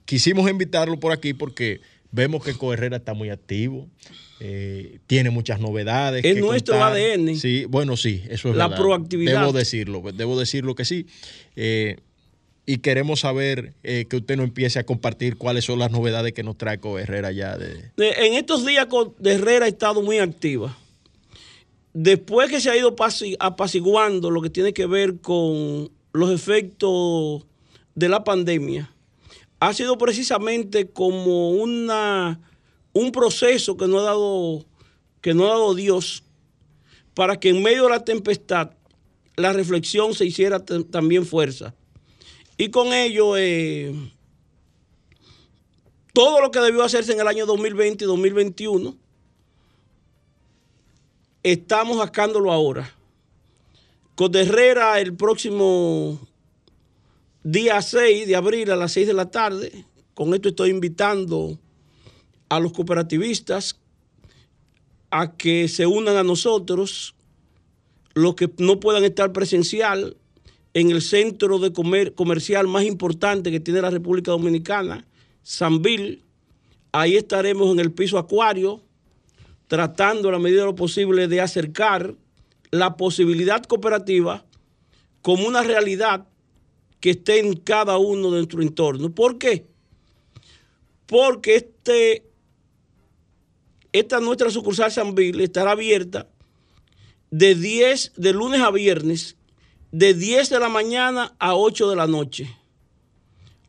quisimos 0.06 0.50
invitarlo 0.50 0.98
por 1.00 1.12
aquí 1.12 1.34
porque 1.34 1.82
vemos 2.12 2.44
que 2.44 2.54
Coherrera 2.54 2.98
está 2.98 3.14
muy 3.14 3.30
activo, 3.30 3.88
eh, 4.40 5.00
tiene 5.08 5.30
muchas 5.30 5.60
novedades. 5.60 6.24
Es 6.24 6.38
nuestro 6.38 6.76
contar. 6.76 6.94
ADN. 6.94 7.36
Sí, 7.36 7.66
bueno, 7.66 7.98
sí, 7.98 8.24
eso 8.30 8.50
es 8.50 8.56
La 8.56 8.68
verdad. 8.68 8.82
proactividad. 8.82 9.42
Debo 9.42 9.52
decirlo, 9.52 10.02
debo 10.14 10.40
decirlo 10.40 10.74
que 10.74 10.86
sí. 10.86 11.06
Eh, 11.56 11.98
y 12.66 12.78
queremos 12.80 13.22
saber 13.22 13.74
eh, 13.84 14.06
que 14.10 14.18
usted 14.18 14.36
nos 14.36 14.46
empiece 14.46 14.78
a 14.80 14.86
compartir 14.86 15.38
cuáles 15.38 15.66
son 15.66 15.80
las 15.80 15.92
novedades 15.92 16.34
que 16.34 16.44
nos 16.44 16.58
trae 16.58 16.80
Coherrera 16.80 17.32
ya 17.32 17.58
de, 17.58 17.92
En 17.98 18.34
estos 18.34 18.66
días 18.66 18.88
Herrera 19.24 19.66
ha 19.66 19.70
estado 19.70 20.02
muy 20.02 20.20
activa. 20.20 20.78
Después 21.94 22.50
que 22.50 22.62
se 22.62 22.70
ha 22.70 22.78
ido 22.78 22.96
apaciguando 23.40 24.30
lo 24.30 24.42
que 24.42 24.50
tiene 24.50 24.74
que 24.74 24.86
ver 24.86 25.20
con 25.20 25.90
los 26.14 26.32
efectos 26.32 27.46
de 27.96 28.10
la 28.10 28.24
pandemia, 28.24 28.92
ha 29.60 29.74
sido 29.74 29.98
precisamente 29.98 30.90
como 30.90 31.52
una, 31.52 32.40
un 32.94 33.12
proceso 33.12 33.78
que 33.78 33.88
no 33.88 34.00
ha 34.00 34.04
dado, 34.04 34.66
que 35.22 35.34
no 35.34 35.46
ha 35.46 35.50
dado 35.50 35.74
Dios 35.74 36.24
para 37.14 37.40
que 37.40 37.50
en 37.50 37.64
medio 37.64 37.84
de 37.84 37.90
la 37.90 38.06
tempestad 38.06 38.72
la 39.36 39.54
reflexión 39.54 40.14
se 40.14 40.26
hiciera 40.26 40.64
también 40.64 41.26
fuerza. 41.26 41.74
Y 42.58 42.70
con 42.70 42.94
ello, 42.94 43.38
eh, 43.38 43.94
todo 46.14 46.42
lo 46.42 46.52
que 46.52 46.60
debió 46.60 46.84
hacerse 46.84 47.14
en 47.14 47.20
el 47.20 47.28
año 47.28 47.46
2020 47.46 48.04
y 48.04 48.08
2021, 48.08 48.96
estamos 51.52 51.98
sacándolo 51.98 52.52
ahora. 52.52 52.94
Con 54.16 54.36
Herrera 54.36 55.00
el 55.00 55.16
próximo 55.16 56.20
día 57.44 57.82
6 57.82 58.28
de 58.28 58.36
abril 58.36 58.72
a 58.72 58.76
las 58.76 58.92
6 58.94 59.08
de 59.08 59.14
la 59.14 59.32
tarde. 59.32 59.86
Con 60.14 60.34
esto 60.34 60.50
estoy 60.50 60.72
invitando 60.72 61.58
a 62.50 62.60
los 62.60 62.74
cooperativistas 62.74 63.80
a 65.12 65.38
que 65.38 65.68
se 65.68 65.86
unan 65.86 66.18
a 66.18 66.24
nosotros, 66.24 67.16
los 68.14 68.36
que 68.36 68.50
no 68.58 68.80
puedan 68.80 69.04
estar 69.04 69.32
presencial 69.32 70.18
en 70.74 70.92
el 70.92 71.02
centro 71.02 71.60
de 71.60 71.72
comer, 71.72 72.14
comercial 72.14 72.68
más 72.68 72.84
importante 72.84 73.52
que 73.52 73.60
tiene 73.60 73.82
la 73.82 73.90
República 73.90 74.32
Dominicana, 74.32 75.08
Sanville. 75.44 76.24
Ahí 76.92 77.16
estaremos 77.16 77.72
en 77.72 77.80
el 77.80 77.92
piso 77.92 78.18
acuario, 78.18 78.82
tratando 79.68 80.30
a 80.30 80.32
la 80.32 80.40
medida 80.40 80.62
de 80.62 80.68
lo 80.68 80.76
posible 80.76 81.28
de 81.28 81.42
acercar 81.42 82.16
la 82.72 82.98
posibilidad 82.98 83.64
cooperativa 83.64 84.46
como 85.22 85.48
una 85.48 85.64
realidad 85.64 86.28
que 87.00 87.12
esté 87.12 87.40
en 87.40 87.56
cada 87.56 87.98
uno 87.98 88.32
de 88.32 88.38
nuestro 88.38 88.62
entorno. 88.62 89.14
¿Por 89.14 89.38
qué? 89.38 89.66
Porque 91.06 91.56
este, 91.56 92.26
esta 93.94 94.20
nuestra 94.20 94.50
sucursal 94.50 94.92
Sanville 94.92 95.44
estará 95.44 95.72
abierta 95.72 96.28
de 97.30 97.56
10, 97.56 98.14
de 98.16 98.34
lunes 98.34 98.62
a 98.62 98.72
viernes, 98.72 99.36
de 99.92 100.14
10 100.14 100.50
de 100.50 100.60
la 100.60 100.70
mañana 100.70 101.36
a 101.40 101.56
8 101.56 101.90
de 101.90 101.96
la 101.96 102.08
noche. 102.08 102.56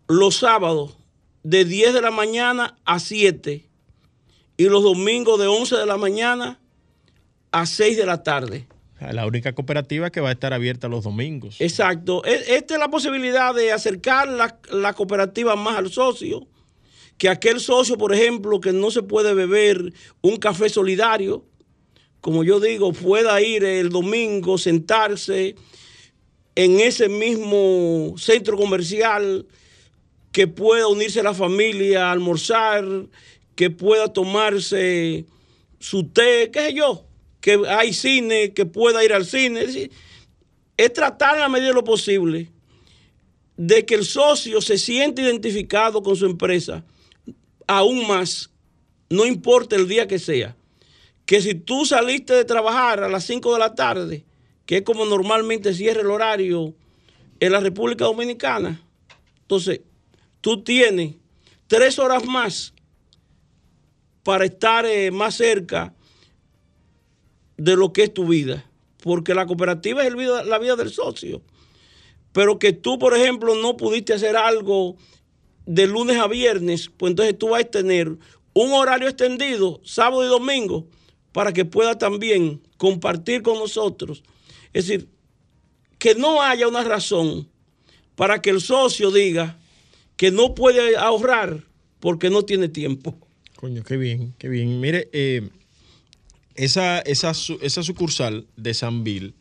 Los 0.06 0.36
sábados, 0.36 0.96
de 1.42 1.64
10 1.64 1.94
de 1.94 2.00
la 2.00 2.10
mañana 2.10 2.78
a 2.84 2.98
7. 2.98 3.67
Y 4.58 4.64
los 4.64 4.82
domingos, 4.82 5.40
de 5.40 5.46
11 5.46 5.76
de 5.76 5.86
la 5.86 5.96
mañana 5.96 6.60
a 7.52 7.64
6 7.64 7.96
de 7.96 8.04
la 8.04 8.22
tarde. 8.22 8.66
La 9.00 9.24
única 9.26 9.54
cooperativa 9.54 10.10
que 10.10 10.20
va 10.20 10.28
a 10.30 10.32
estar 10.32 10.52
abierta 10.52 10.88
los 10.88 11.04
domingos. 11.04 11.56
Exacto. 11.60 12.24
E- 12.26 12.56
Esta 12.56 12.74
es 12.74 12.80
la 12.80 12.88
posibilidad 12.90 13.54
de 13.54 13.70
acercar 13.72 14.28
la, 14.28 14.58
la 14.70 14.92
cooperativa 14.92 15.54
más 15.56 15.78
al 15.78 15.90
socio. 15.90 16.46
Que 17.16 17.28
aquel 17.28 17.60
socio, 17.60 17.96
por 17.96 18.12
ejemplo, 18.12 18.60
que 18.60 18.72
no 18.72 18.90
se 18.90 19.02
puede 19.02 19.32
beber 19.34 19.92
un 20.20 20.36
café 20.36 20.68
solidario, 20.68 21.44
como 22.20 22.42
yo 22.42 22.58
digo, 22.58 22.92
pueda 22.92 23.40
ir 23.40 23.62
el 23.64 23.90
domingo, 23.90 24.58
sentarse 24.58 25.54
en 26.56 26.80
ese 26.80 27.08
mismo 27.08 28.14
centro 28.18 28.56
comercial, 28.56 29.46
que 30.32 30.48
pueda 30.48 30.88
unirse 30.88 31.20
a 31.20 31.22
la 31.22 31.34
familia, 31.34 32.08
a 32.08 32.12
almorzar, 32.12 32.84
que 33.58 33.70
pueda 33.70 34.12
tomarse 34.12 35.26
su 35.80 36.04
té, 36.10 36.48
qué 36.52 36.66
sé 36.66 36.74
yo, 36.74 37.04
que 37.40 37.60
hay 37.68 37.92
cine, 37.92 38.54
que 38.54 38.66
pueda 38.66 39.04
ir 39.04 39.12
al 39.12 39.26
cine. 39.26 39.66
Es, 40.76 40.92
tratar 40.92 41.34
en 41.34 41.40
la 41.40 41.48
medida 41.48 41.66
de 41.66 41.74
lo 41.74 41.82
posible 41.82 42.52
de 43.56 43.84
que 43.84 43.96
el 43.96 44.04
socio 44.04 44.60
se 44.60 44.78
siente 44.78 45.22
identificado 45.22 46.04
con 46.04 46.14
su 46.14 46.26
empresa, 46.26 46.84
aún 47.66 48.06
más, 48.06 48.48
no 49.10 49.26
importa 49.26 49.74
el 49.74 49.88
día 49.88 50.06
que 50.06 50.20
sea, 50.20 50.56
que 51.26 51.42
si 51.42 51.56
tú 51.56 51.84
saliste 51.84 52.34
de 52.34 52.44
trabajar 52.44 53.02
a 53.02 53.08
las 53.08 53.24
5 53.24 53.54
de 53.54 53.58
la 53.58 53.74
tarde, 53.74 54.24
que 54.66 54.76
es 54.76 54.82
como 54.82 55.04
normalmente 55.04 55.74
cierra 55.74 56.02
el 56.02 56.12
horario 56.12 56.76
en 57.40 57.50
la 57.50 57.58
República 57.58 58.04
Dominicana, 58.04 58.80
entonces 59.40 59.80
tú 60.40 60.62
tienes 60.62 61.16
tres 61.66 61.98
horas 61.98 62.24
más 62.24 62.72
para 64.28 64.44
estar 64.44 64.84
eh, 64.84 65.10
más 65.10 65.36
cerca 65.36 65.94
de 67.56 67.76
lo 67.76 67.94
que 67.94 68.02
es 68.02 68.12
tu 68.12 68.26
vida, 68.26 68.70
porque 69.02 69.34
la 69.34 69.46
cooperativa 69.46 70.06
es 70.06 70.12
la 70.12 70.58
vida 70.58 70.76
del 70.76 70.90
socio, 70.90 71.40
pero 72.34 72.58
que 72.58 72.74
tú, 72.74 72.98
por 72.98 73.16
ejemplo, 73.16 73.54
no 73.54 73.78
pudiste 73.78 74.12
hacer 74.12 74.36
algo 74.36 74.96
de 75.64 75.86
lunes 75.86 76.18
a 76.18 76.26
viernes, 76.26 76.90
pues 76.94 77.12
entonces 77.12 77.38
tú 77.38 77.48
vas 77.48 77.62
a 77.62 77.70
tener 77.70 78.18
un 78.52 78.72
horario 78.74 79.08
extendido, 79.08 79.80
sábado 79.82 80.22
y 80.22 80.28
domingo, 80.28 80.86
para 81.32 81.54
que 81.54 81.64
pueda 81.64 81.96
también 81.96 82.60
compartir 82.76 83.40
con 83.40 83.58
nosotros. 83.58 84.22
Es 84.74 84.88
decir, 84.88 85.08
que 85.98 86.14
no 86.16 86.42
haya 86.42 86.68
una 86.68 86.84
razón 86.84 87.48
para 88.14 88.42
que 88.42 88.50
el 88.50 88.60
socio 88.60 89.10
diga 89.10 89.58
que 90.18 90.30
no 90.30 90.54
puede 90.54 90.98
ahorrar 90.98 91.64
porque 91.98 92.28
no 92.28 92.42
tiene 92.42 92.68
tiempo. 92.68 93.18
Coño, 93.58 93.82
qué 93.82 93.96
bien, 93.96 94.34
qué 94.38 94.48
bien. 94.48 94.80
Mire, 94.80 95.08
eh, 95.12 95.48
esa, 96.54 97.00
esa, 97.00 97.32
esa 97.60 97.82
sucursal 97.82 98.46
de 98.56 98.72
Sanville, 98.72 99.34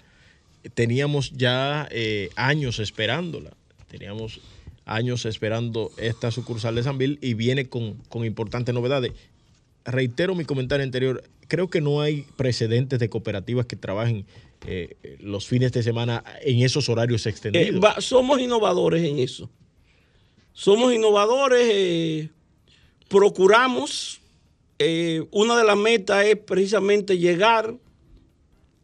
teníamos 0.74 1.32
ya 1.34 1.88
eh, 1.92 2.30
años 2.36 2.80
esperándola. 2.80 3.52
Teníamos 3.88 4.40
años 4.86 5.26
esperando 5.26 5.92
esta 5.98 6.32
sucursal 6.32 6.74
de 6.76 6.82
Sanville 6.84 7.20
y 7.22 7.36
viene 7.36 7.70
con, 7.70 7.94
con 8.10 8.26
importantes 8.26 8.74
novedades. 8.74 9.12
Reitero 9.86 10.34
mi 10.34 10.46
comentario 10.46 10.84
anterior, 10.84 11.24
creo 11.48 11.70
que 11.70 11.80
no 11.80 12.02
hay 12.02 12.26
precedentes 12.38 12.98
de 13.00 13.10
cooperativas 13.10 13.68
que 13.68 13.76
trabajen 13.76 14.26
eh, 14.66 14.96
los 15.20 15.46
fines 15.46 15.72
de 15.74 15.84
semana 15.84 16.24
en 16.42 16.64
esos 16.64 16.90
horarios 16.90 17.26
Eh, 17.26 17.30
extendidos. 17.30 17.84
va- 17.84 18.02
somos 18.02 18.42
innovadores 18.42 19.04
en 19.04 19.20
eso. 19.20 19.48
Somos 20.54 20.92
innovadores, 20.92 21.62
eh, 21.72 22.30
procuramos, 23.10 24.20
eh, 24.80 25.26
una 25.32 25.58
de 25.58 25.64
las 25.64 25.78
metas 25.78 26.26
es 26.26 26.38
precisamente 26.38 27.18
llegar 27.18 27.76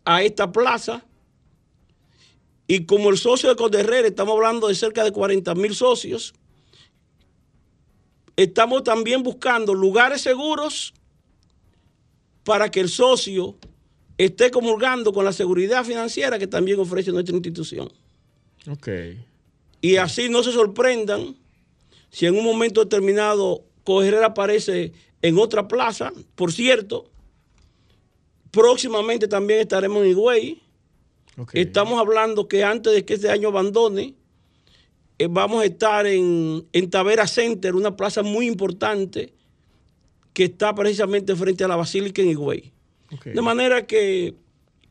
a 0.06 0.24
esta 0.24 0.52
plaza 0.52 1.04
y 2.68 2.86
como 2.86 3.10
el 3.10 3.18
socio 3.18 3.50
de 3.50 3.56
Coderrera, 3.56 4.08
estamos 4.08 4.36
hablando 4.36 4.68
de 4.68 4.76
cerca 4.76 5.04
de 5.04 5.12
40 5.12 5.54
mil 5.56 5.76
socios, 5.76 6.34
estamos 8.36 8.84
también 8.84 9.22
buscando 9.22 9.74
lugares 9.74 10.22
seguros 10.22 10.94
para 12.44 12.72
que 12.72 12.80
el 12.80 12.90
socio 12.90 13.56
esté 14.18 14.52
comulgando 14.52 15.14
con 15.14 15.26
la 15.26 15.34
seguridad 15.34 15.84
financiera 15.84 16.40
que 16.40 16.48
también 16.48 16.80
ofrece 16.80 17.12
nuestra 17.12 17.36
institución. 17.36 17.92
ok. 18.70 18.88
Y 19.82 19.98
así 19.98 20.30
no 20.30 20.44
se 20.44 20.54
sorprendan 20.54 21.36
si 22.10 22.26
en 22.26 22.38
un 22.38 22.46
momento 22.46 22.84
determinado 22.84 23.66
Cogerera 23.84 24.28
aparece 24.28 24.94
en 25.22 25.38
otra 25.38 25.68
plaza. 25.68 26.12
Por 26.36 26.52
cierto, 26.52 27.10
próximamente 28.52 29.28
también 29.28 29.60
estaremos 29.60 30.04
en 30.04 30.12
Higüey. 30.12 30.62
Estamos 31.54 32.00
hablando 32.00 32.48
que 32.48 32.64
antes 32.64 32.94
de 32.94 33.04
que 33.04 33.16
este 33.16 33.30
año 33.30 33.50
abandone, 33.50 34.14
eh, 35.18 35.28
vamos 35.30 35.64
a 35.64 35.66
estar 35.66 36.06
en, 36.06 36.68
en 36.72 36.90
Tavera 36.90 37.26
Center, 37.28 37.76
una 37.76 37.96
plaza 37.96 38.22
muy 38.22 38.46
importante 38.46 39.34
que 40.34 40.46
está 40.46 40.74
precisamente 40.76 41.36
frente 41.36 41.64
a 41.64 41.68
la 41.68 41.76
Basílica 41.76 42.22
en 42.22 42.30
Higüey. 42.30 42.72
De 43.26 43.42
manera 43.42 43.86
que 43.86 44.36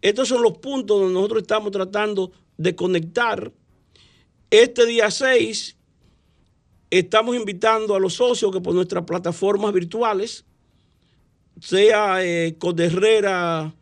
estos 0.00 0.28
son 0.28 0.42
los 0.42 0.58
puntos 0.58 1.00
donde 1.00 1.14
nosotros 1.14 1.42
estamos 1.42 1.72
tratando 1.72 2.32
de 2.56 2.74
conectar. 2.76 3.52
Este 4.50 4.86
día 4.86 5.10
6 5.10 5.76
estamos 6.98 7.34
invitando 7.34 7.94
a 7.94 8.00
los 8.00 8.14
socios 8.14 8.52
que 8.52 8.60
por 8.60 8.74
nuestras 8.74 9.04
plataformas 9.04 9.72
virtuales, 9.72 10.44
sea 11.58 12.22
eh, 12.22 12.56
coderrera.com 12.58 13.72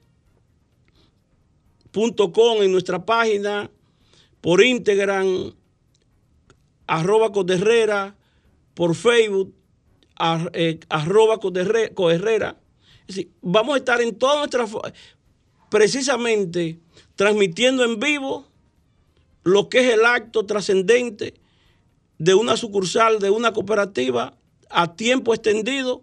en 2.62 2.70
nuestra 2.70 3.04
página, 3.04 3.68
por 4.40 4.62
Instagram, 4.62 5.52
arroba 6.86 7.32
coderrera, 7.32 8.16
por 8.74 8.94
Facebook, 8.94 9.52
eh, 10.52 10.78
arroba 10.88 11.40
coderre- 11.40 11.92
coherrera. 11.92 12.60
Es 13.08 13.16
decir, 13.16 13.32
vamos 13.42 13.74
a 13.74 13.78
estar 13.78 14.00
en 14.00 14.16
todas 14.16 14.38
nuestras, 14.38 14.70
precisamente 15.68 16.78
transmitiendo 17.16 17.84
en 17.84 17.98
vivo 17.98 18.46
lo 19.42 19.68
que 19.68 19.80
es 19.80 19.94
el 19.94 20.04
acto 20.04 20.46
trascendente 20.46 21.34
de 22.20 22.34
una 22.34 22.56
sucursal, 22.58 23.18
de 23.18 23.30
una 23.30 23.52
cooperativa 23.52 24.34
a 24.68 24.94
tiempo 24.94 25.32
extendido 25.34 26.02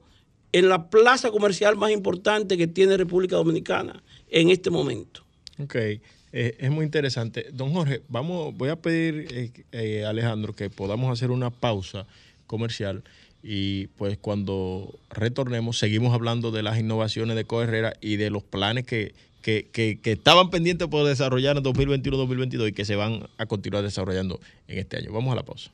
en 0.51 0.67
la 0.67 0.89
plaza 0.89 1.29
comercial 1.29 1.77
más 1.77 1.91
importante 1.91 2.57
que 2.57 2.65
tiene 2.67 2.97
República 2.97 3.35
Dominicana 3.35 4.01
en 4.29 4.49
este 4.49 4.71
momento. 4.71 5.23
Ok, 5.61 5.75
eh, 5.75 6.01
es 6.31 6.71
muy 6.71 6.85
interesante. 6.85 7.45
Don 7.53 7.71
Jorge, 7.71 8.01
vamos, 8.09 8.55
voy 8.57 8.69
a 8.69 8.75
pedir, 8.77 9.27
eh, 9.31 9.51
eh, 9.71 10.05
Alejandro, 10.05 10.53
que 10.53 10.69
podamos 10.71 11.11
hacer 11.11 11.29
una 11.29 11.51
pausa 11.51 12.07
comercial 12.47 13.03
y 13.43 13.87
pues 13.97 14.17
cuando 14.17 14.97
retornemos 15.11 15.77
seguimos 15.77 16.13
hablando 16.15 16.49
de 16.51 16.63
las 16.63 16.79
innovaciones 16.79 17.35
de 17.35 17.45
Coherrera 17.45 17.93
y 18.01 18.15
de 18.15 18.31
los 18.31 18.41
planes 18.43 18.85
que, 18.85 19.13
que, 19.43 19.67
que- 19.71 19.99
que 20.01 20.13
estaban 20.13 20.49
pendientes 20.49 20.87
por 20.87 21.05
desarrollar 21.07 21.57
en 21.57 21.63
2021-2022 21.63 22.69
y 22.69 22.71
que 22.73 22.85
se 22.85 22.95
van 22.95 23.27
a 23.37 23.45
continuar 23.45 23.83
desarrollando 23.83 24.39
en 24.67 24.79
este 24.79 24.97
año. 24.97 25.11
Vamos 25.13 25.31
a 25.33 25.35
la 25.35 25.43
pausa. 25.43 25.69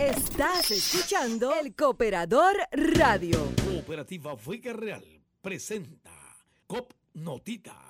Estás 0.00 0.70
escuchando 0.70 1.54
El 1.54 1.76
Cooperador 1.76 2.56
Radio. 2.72 3.36
Cooperativa 3.62 4.34
Vega 4.34 4.72
Real 4.72 5.04
presenta 5.42 6.10
COP 6.66 6.94
Notitas. 7.12 7.89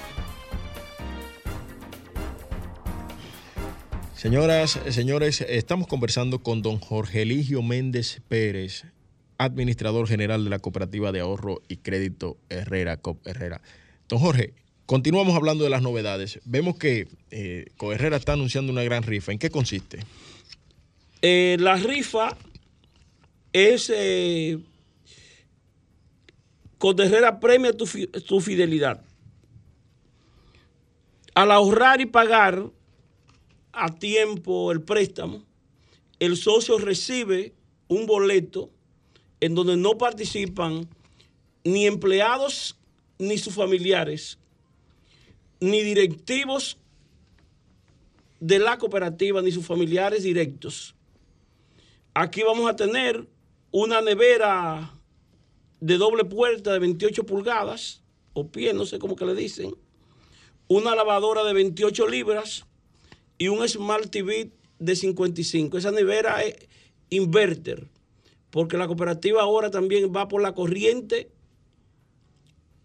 Señoras, 4.21 4.79
señores, 4.89 5.41
estamos 5.41 5.87
conversando 5.87 6.43
con 6.43 6.61
don 6.61 6.77
Jorge 6.77 7.23
Eligio 7.23 7.63
Méndez 7.63 8.21
Pérez, 8.27 8.85
administrador 9.39 10.07
general 10.07 10.43
de 10.43 10.51
la 10.51 10.59
Cooperativa 10.59 11.11
de 11.11 11.21
Ahorro 11.21 11.63
y 11.67 11.77
Crédito 11.77 12.37
Herrera, 12.47 12.97
COP 12.97 13.25
Herrera. 13.25 13.61
Don 14.07 14.19
Jorge, 14.19 14.53
continuamos 14.85 15.35
hablando 15.35 15.63
de 15.63 15.71
las 15.71 15.81
novedades. 15.81 16.39
Vemos 16.45 16.77
que 16.77 17.07
eh, 17.31 17.65
Coherrera 17.77 18.15
está 18.15 18.33
anunciando 18.33 18.71
una 18.71 18.83
gran 18.83 19.01
rifa. 19.01 19.31
¿En 19.31 19.39
qué 19.39 19.49
consiste? 19.49 20.05
Eh, 21.23 21.57
la 21.59 21.77
rifa 21.77 22.37
es 23.53 23.91
eh, 23.91 24.59
Coterrera 26.77 27.39
premia 27.39 27.73
tu, 27.73 27.87
tu 27.87 28.39
fidelidad. 28.39 29.03
Al 31.33 31.49
ahorrar 31.49 32.01
y 32.01 32.05
pagar 32.05 32.69
a 33.73 33.93
tiempo 33.93 34.71
el 34.71 34.81
préstamo, 34.81 35.43
el 36.19 36.37
socio 36.37 36.77
recibe 36.77 37.53
un 37.87 38.05
boleto 38.05 38.69
en 39.39 39.55
donde 39.55 39.75
no 39.75 39.97
participan 39.97 40.87
ni 41.63 41.87
empleados 41.87 42.77
ni 43.17 43.37
sus 43.37 43.53
familiares, 43.53 44.37
ni 45.59 45.81
directivos 45.81 46.77
de 48.39 48.59
la 48.59 48.77
cooperativa, 48.77 49.41
ni 49.41 49.51
sus 49.51 49.65
familiares 49.65 50.23
directos. 50.23 50.95
Aquí 52.13 52.41
vamos 52.41 52.69
a 52.69 52.75
tener 52.75 53.27
una 53.71 54.01
nevera 54.01 54.93
de 55.79 55.97
doble 55.97 56.25
puerta 56.25 56.73
de 56.73 56.79
28 56.79 57.25
pulgadas, 57.25 58.01
o 58.33 58.47
pie, 58.47 58.73
no 58.73 58.85
sé 58.85 58.99
cómo 58.99 59.15
que 59.15 59.25
le 59.25 59.35
dicen, 59.35 59.75
una 60.67 60.95
lavadora 60.95 61.43
de 61.43 61.53
28 61.53 62.07
libras 62.07 62.65
y 63.41 63.47
un 63.47 63.67
Smart 63.67 64.11
TV 64.11 64.51
de 64.77 64.95
55. 64.95 65.75
Esa 65.75 65.89
nevera 65.89 66.43
es 66.43 66.57
inverter, 67.09 67.87
porque 68.51 68.77
la 68.77 68.85
cooperativa 68.85 69.41
ahora 69.41 69.71
también 69.71 70.13
va 70.15 70.27
por 70.27 70.43
la 70.43 70.53
corriente 70.53 71.31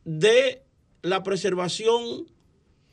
de 0.06 0.62
la 1.02 1.22
preservación 1.22 2.26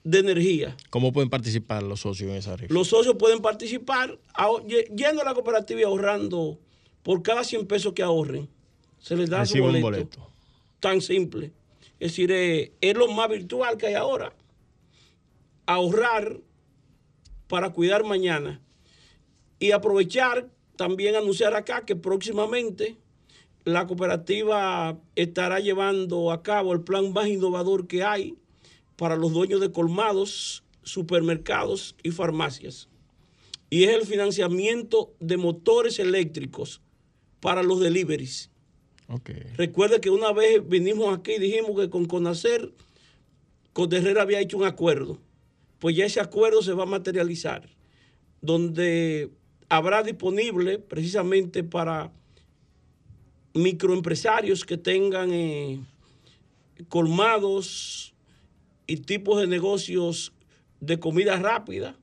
de 0.03 0.19
energía. 0.19 0.75
¿Cómo 0.89 1.13
pueden 1.13 1.29
participar 1.29 1.83
los 1.83 2.01
socios 2.01 2.31
en 2.31 2.35
esa 2.35 2.57
rifa? 2.57 2.73
Los 2.73 2.89
socios 2.89 3.15
pueden 3.17 3.41
participar 3.41 4.19
yendo 4.93 5.21
a 5.21 5.23
la 5.23 5.33
cooperativa 5.33 5.79
y 5.79 5.83
ahorrando 5.83 6.59
por 7.01 7.23
cada 7.23 7.45
100 7.45 7.65
pesos 7.65 7.93
que 7.93 8.03
ahorren. 8.03 8.49
Se 8.99 9.15
les 9.15 9.29
da 9.29 9.45
su 9.45 9.53
Reciben 9.53 9.75
un 9.75 9.81
boleto. 9.83 10.19
boleto. 10.19 10.33
Tan 10.81 10.99
simple. 10.99 11.53
Es 11.97 12.11
decir, 12.11 12.29
eh, 12.29 12.73
es 12.81 12.97
lo 12.97 13.07
más 13.07 13.29
virtual 13.29 13.77
que 13.77 13.87
hay 13.87 13.93
ahora. 13.93 14.35
Ahorrar 15.65 16.41
para 17.47 17.71
cuidar 17.71 18.03
mañana. 18.03 18.61
Y 19.59 19.71
aprovechar, 19.71 20.49
también 20.75 21.15
anunciar 21.15 21.55
acá 21.55 21.85
que 21.85 21.95
próximamente 21.95 22.97
la 23.65 23.87
cooperativa 23.87 24.99
estará 25.15 25.59
llevando 25.59 26.31
a 26.31 26.43
cabo 26.43 26.73
el 26.73 26.81
plan 26.81 27.13
más 27.13 27.27
innovador 27.27 27.87
que 27.87 28.03
hay 28.03 28.35
para 28.95 29.15
los 29.15 29.33
dueños 29.33 29.61
de 29.61 29.71
colmados, 29.71 30.63
supermercados 30.83 31.95
y 32.03 32.11
farmacias. 32.11 32.89
Y 33.69 33.85
es 33.85 33.91
el 33.91 34.05
financiamiento 34.05 35.15
de 35.19 35.37
motores 35.37 35.99
eléctricos 35.99 36.81
para 37.39 37.63
los 37.63 37.79
deliveries. 37.79 38.51
Ok. 39.07 39.31
Recuerde 39.57 39.99
que 39.99 40.09
una 40.09 40.31
vez 40.31 40.67
vinimos 40.67 41.17
aquí 41.17 41.33
y 41.33 41.39
dijimos 41.39 41.79
que 41.79 41.89
con 41.89 42.05
Conacer, 42.05 42.73
Coterrera 43.73 44.21
había 44.21 44.39
hecho 44.39 44.57
un 44.57 44.65
acuerdo. 44.65 45.19
Pues 45.83 45.97
ya 45.97 46.05
ese 46.05 46.21
acuerdo 46.21 46.61
se 46.61 46.71
va 46.71 46.83
a 46.83 46.85
materializar, 46.85 47.67
donde 48.39 49.29
habrá 49.67 50.01
disponible 50.01 50.79
precisamente 50.79 51.61
para 51.61 52.09
microempresarios 53.53 54.63
que 54.63 54.77
tengan 54.77 55.33
eh, 55.33 55.81
colmados 56.87 58.13
y 58.87 58.95
tipos 58.95 59.41
de 59.41 59.47
negocios 59.47 60.31
de 60.79 61.01
comida 61.01 61.35
rápida, 61.35 61.97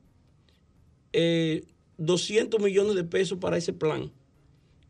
eh, 1.14 1.64
200 1.96 2.60
millones 2.60 2.96
de 2.96 3.04
pesos 3.04 3.38
para 3.38 3.56
ese 3.56 3.72
plan, 3.72 4.12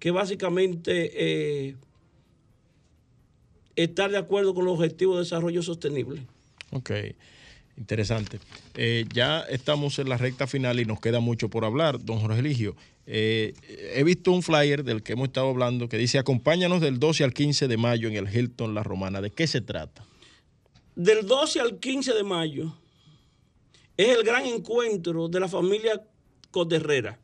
que 0.01 0.11
básicamente 0.11 1.13
eh, 1.15 1.77
estar 3.77 4.11
de 4.11 4.19
acuerdo 4.19 4.53
con 4.53 4.65
los 4.65 4.75
objetivos 4.75 5.15
de 5.15 5.21
desarrollo 5.21 5.63
sostenible. 5.63 6.27
Ok, 6.73 6.91
interesante. 7.81 8.39
Eh, 8.75 9.07
ya 9.13 9.41
estamos 9.41 9.99
en 9.99 10.09
la 10.09 10.19
recta 10.19 10.47
final 10.47 10.79
y 10.79 10.85
nos 10.85 11.01
queda 11.01 11.19
mucho 11.19 11.49
por 11.49 11.65
hablar, 11.65 12.05
don 12.05 12.21
Jorge 12.21 12.39
Eligio. 12.39 12.77
Eh, 13.07 13.55
he 13.95 14.05
visto 14.05 14.31
un 14.31 14.43
flyer 14.43 14.85
del 14.85 15.03
que 15.03 15.15
hemos 15.15 15.29
estado 15.29 15.49
hablando 15.49 15.89
que 15.89 15.97
dice 15.97 16.19
acompáñanos 16.19 16.81
del 16.81 17.01
12 17.01 17.25
al 17.25 17.33
15 17.33 17.67
de 17.67 17.77
mayo 17.79 18.09
en 18.09 18.17
el 18.17 18.33
Hilton 18.33 18.75
La 18.75 18.83
Romana. 18.83 19.21
¿De 19.21 19.31
qué 19.31 19.47
se 19.47 19.63
trata? 19.63 20.05
Del 20.95 21.27
12 21.27 21.61
al 21.61 21.81
15 21.81 22.13
de 22.13 22.23
mayo 22.23 22.77
es 23.97 24.17
el 24.17 24.23
gran 24.23 24.45
encuentro 24.45 25.29
de 25.29 25.41
la 25.41 25.49
familia 25.49 26.03
Coterrera. 26.51 27.19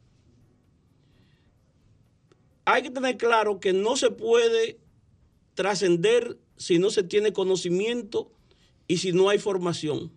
Hay 2.65 2.83
que 2.83 2.91
tener 2.91 3.17
claro 3.17 3.61
que 3.61 3.73
no 3.73 3.97
se 3.97 4.11
puede 4.11 4.79
trascender 5.55 6.39
si 6.57 6.79
no 6.79 6.91
se 6.91 7.03
tiene 7.03 7.33
conocimiento 7.33 8.33
y 8.89 8.99
si 8.99 9.13
no 9.13 9.29
hay 9.29 9.39
formación. 9.39 10.11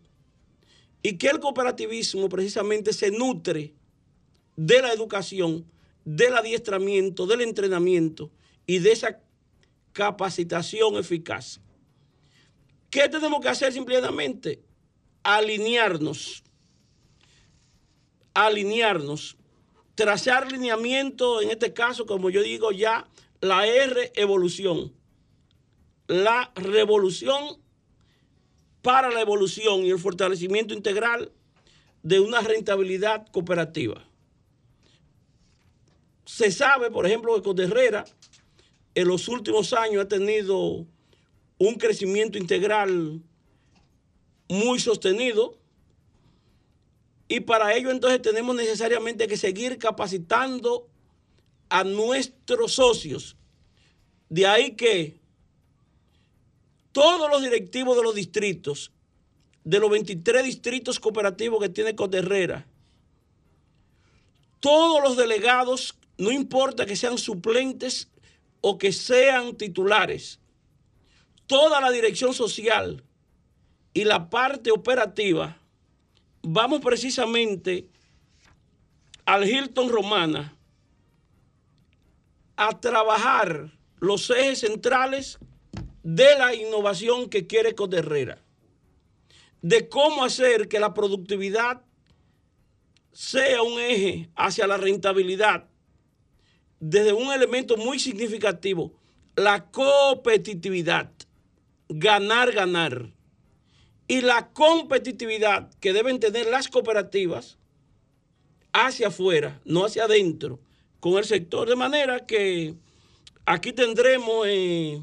Y 1.02 1.18
que 1.18 1.28
el 1.28 1.40
cooperativismo 1.40 2.28
precisamente 2.30 2.94
se 2.94 3.12
nutre 3.12 3.74
de 4.56 4.82
la 4.82 4.92
educación, 4.92 5.66
del 6.04 6.36
adiestramiento, 6.36 7.26
del 7.26 7.42
entrenamiento 7.42 8.32
y 8.66 8.80
de 8.80 8.92
esa 8.92 9.22
capacitación 9.94 10.98
eficaz. 10.98 11.62
¿Qué 12.90 13.08
tenemos 13.08 13.40
que 13.40 13.50
hacer 13.50 13.72
simplemente? 13.72 14.62
Alinearnos. 15.24 16.44
Alinearnos. 18.34 19.38
Trazar 19.96 20.52
lineamiento, 20.52 21.42
en 21.42 21.52
este 21.52 21.74
caso, 21.74 22.06
como 22.06 22.30
yo 22.30 22.42
digo 22.42 22.72
ya, 22.72 23.08
la 23.42 23.68
R 23.68 24.12
evolución. 24.16 24.94
La 26.08 26.52
revolución 26.56 27.60
para 28.82 29.10
la 29.10 29.22
evolución 29.22 29.86
y 29.86 29.92
el 29.92 30.00
fortalecimiento 30.00 30.74
integral 30.74 31.32
de 32.04 32.20
una 32.20 32.42
rentabilidad 32.42 33.28
cooperativa. 33.32 34.06
Se 36.26 36.52
sabe, 36.52 36.92
por 36.92 37.06
ejemplo, 37.06 37.36
que 37.36 37.42
Coterrera 37.42 38.06
en 38.96 39.08
los 39.08 39.28
últimos 39.28 39.74
años 39.74 40.04
ha 40.04 40.08
tenido 40.08 40.86
un 41.58 41.76
crecimiento 41.76 42.38
integral 42.38 43.22
muy 44.48 44.80
sostenido 44.80 45.58
y 47.28 47.42
para 47.42 47.76
ello 47.76 47.92
entonces 47.92 48.22
tenemos 48.22 48.56
necesariamente 48.56 49.28
que 49.28 49.38
seguir 49.38 49.78
capacitando 49.78 50.90
a 51.70 51.84
nuestros 51.84 52.74
socios. 52.74 53.38
De 54.30 54.48
ahí 54.48 54.72
que 54.76 55.19
todos 57.00 57.30
los 57.30 57.42
directivos 57.42 57.96
de 57.96 58.04
los 58.04 58.14
distritos, 58.14 58.92
de 59.64 59.80
los 59.80 59.90
23 59.90 60.44
distritos 60.44 61.00
cooperativos 61.00 61.62
que 61.62 61.70
tiene 61.70 61.96
Coterrera, 61.96 62.68
todos 64.60 65.02
los 65.02 65.16
delegados, 65.16 65.96
no 66.18 66.30
importa 66.30 66.86
que 66.86 66.98
sean 66.98 67.18
suplentes 67.18 68.10
o 68.60 68.78
que 68.78 68.92
sean 68.92 69.56
titulares, 69.56 70.42
toda 71.48 71.80
la 71.80 71.90
dirección 71.90 72.34
social 72.34 73.02
y 73.94 74.04
la 74.04 74.30
parte 74.30 74.70
operativa, 74.70 75.58
vamos 76.42 76.82
precisamente 76.82 77.88
al 79.24 79.48
Hilton 79.48 79.88
Romana 79.88 80.54
a 82.58 82.78
trabajar 82.78 83.72
los 84.02 84.30
ejes 84.32 84.60
centrales 84.60 85.40
de 86.04 86.38
la 86.38 86.54
innovación 86.54 87.30
que 87.30 87.48
quiere 87.48 87.76
Coterrera, 87.76 88.42
de 89.62 89.90
cómo 89.90 90.24
hacer 90.24 90.68
que 90.68 90.80
la 90.80 90.94
productividad 90.94 91.82
sea 93.12 93.62
un 93.62 93.80
eje 93.80 94.30
hacia 94.36 94.68
la 94.68 94.78
rentabilidad, 94.78 95.68
desde 96.80 97.12
un 97.12 97.32
elemento 97.34 97.76
muy 97.76 98.00
significativo, 98.00 98.94
la 99.36 99.70
competitividad, 99.70 101.12
ganar, 101.90 102.52
ganar, 102.54 103.12
y 104.10 104.22
la 104.22 104.50
competitividad 104.50 105.70
que 105.80 105.94
deben 105.94 106.20
tener 106.20 106.48
las 106.48 106.68
cooperativas 106.68 107.60
hacia 108.74 109.10
afuera, 109.10 109.62
no 109.66 109.86
hacia 109.86 110.06
adentro, 110.06 110.60
con 111.00 111.18
el 111.18 111.26
sector, 111.26 111.70
de 111.70 111.76
manera 111.76 112.26
que 112.26 112.74
aquí 113.46 113.72
tendremos 113.72 114.48
eh, 114.48 115.02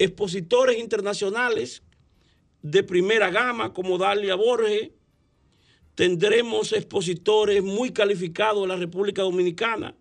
expositores 0.00 0.78
internacionales 0.78 1.82
de 2.62 2.82
primera 2.82 3.30
gama 3.30 3.74
como 3.74 3.98
Dalia 3.98 4.34
Borges, 4.34 4.92
tendremos 5.94 6.72
expositores 6.72 7.62
muy 7.62 7.90
calificados 7.90 8.62
de 8.62 8.68
la 8.68 8.76
República 8.76 9.20
Dominicana, 9.20 9.94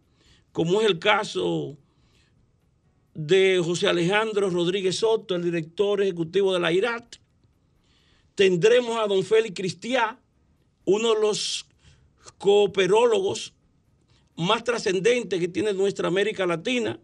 como 0.54 0.80
es 0.80 0.88
el 0.88 1.00
caso 1.00 1.78
de 3.14 3.62
José 3.62 3.90
Alejandro 3.90 4.50
Rodríguez 4.50 4.96
Soto, 4.96 5.36
el 5.36 5.44
director 5.44 6.02
ejecutivo 6.02 6.54
de 6.54 6.62
la 6.62 6.72
IRAT. 6.72 7.18
Tendremos 8.36 8.98
a 8.98 9.06
don 9.06 9.22
Félix 9.26 9.54
Cristiá, 9.54 10.18
uno 10.86 11.14
de 11.14 11.20
los 11.20 11.68
cooperólogos 12.38 13.54
más 14.38 14.64
trascendentes 14.64 15.42
que 15.42 15.50
tiene 15.50 15.74
nuestra 15.74 16.08
América 16.08 16.46
Latina. 16.46 16.98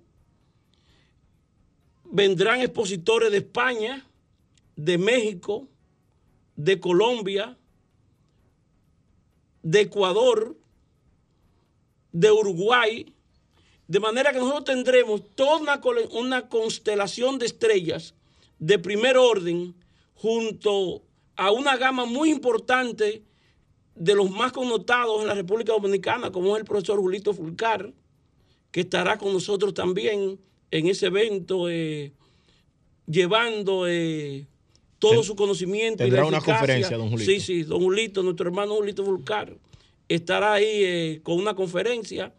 Vendrán 2.16 2.61
expositores 2.61 3.30
de 3.30 3.39
España, 3.39 4.07
de 4.78 4.97
México, 4.97 5.68
de 6.55 6.80
Colombia, 6.80 7.57
de 9.61 9.82
Ecuador, 9.82 10.55
de 12.13 12.32
Uruguay, 12.32 13.13
de 13.89 13.99
manera 13.99 14.32
que 14.32 14.39
nosotros 14.39 14.63
tendremos 14.63 15.24
toda 15.36 15.82
una, 16.13 16.47
constelación 16.47 17.38
de 17.38 17.47
estrellas 17.47 18.13
de 18.59 18.80
primer 18.80 19.18
orden 19.18 19.76
junto 20.13 21.01
a 21.36 21.51
una 21.51 21.76
gama 21.76 22.05
muy 22.05 22.32
importante 22.32 23.24
de 23.93 24.16
los 24.16 24.32
más 24.32 24.53
connotados 24.53 25.20
en 25.20 25.28
la 25.28 25.34
República 25.34 25.74
Dominicana, 25.74 26.32
como 26.32 26.55
es 26.55 26.61
el 26.61 26.66
profesor 26.66 26.97
Julito 26.97 27.34
Fulcar, 27.34 27.93
que 28.72 28.80
estará 28.80 29.18
con 29.18 29.34
nosotros 29.34 29.74
también 29.74 30.39
en 30.72 30.88
ese 30.88 31.07
evento, 31.07 31.70
eh, 31.70 32.11
llevando 33.07 33.88
eh, 33.88 34.47
todo 34.99 35.11
Ten- 35.16 35.24
su 35.24 35.36
conocimiento. 35.36 36.03
y 36.03 36.07
tendrá 36.07 36.22
la 36.24 36.28
una 36.28 36.41
conferencia, 36.41 36.97
don 36.97 37.09
Julito. 37.09 37.32
Sí, 37.32 37.39
sí, 37.39 37.63
don 37.63 37.80
Julito, 37.82 38.24
nuestro 38.24 38.47
hermano 38.47 38.76
Julito 38.76 39.03
Fulcar, 39.05 39.55
estará 40.09 40.53
ahí 40.53 40.66
eh, 40.84 41.20
con 41.24 41.38
una 41.38 41.55
conferencia. 41.55 42.34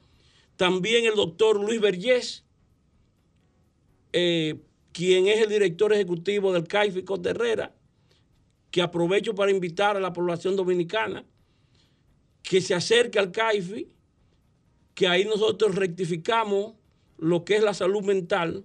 También 0.56 1.04
el 1.04 1.14
doctor 1.14 1.60
Luis 1.60 1.80
Vergés, 1.80 2.44
eh, 4.12 4.56
quien 4.92 5.26
es 5.28 5.40
el 5.40 5.48
director 5.50 5.92
ejecutivo 5.92 6.52
del 6.52 6.66
CAIFI 6.66 7.02
Costa 7.02 7.30
Herrera, 7.30 7.74
que 8.70 8.82
aprovecho 8.82 9.34
para 9.34 9.50
invitar 9.50 9.96
a 9.96 10.00
la 10.00 10.12
población 10.12 10.56
dominicana 10.56 11.24
que 12.42 12.60
se 12.60 12.74
acerque 12.74 13.18
al 13.18 13.32
CAIFI, 13.32 13.88
que 14.94 15.08
ahí 15.08 15.24
nosotros 15.24 15.74
rectificamos 15.74 16.74
lo 17.18 17.44
que 17.44 17.56
es 17.56 17.62
la 17.62 17.74
salud 17.74 18.04
mental 18.04 18.64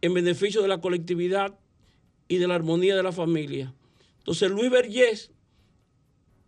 en 0.00 0.14
beneficio 0.14 0.62
de 0.62 0.68
la 0.68 0.80
colectividad 0.80 1.58
y 2.28 2.38
de 2.38 2.48
la 2.48 2.54
armonía 2.54 2.96
de 2.96 3.02
la 3.02 3.12
familia. 3.12 3.74
Entonces 4.18 4.50
Luis 4.50 4.70
Vergés 4.70 5.30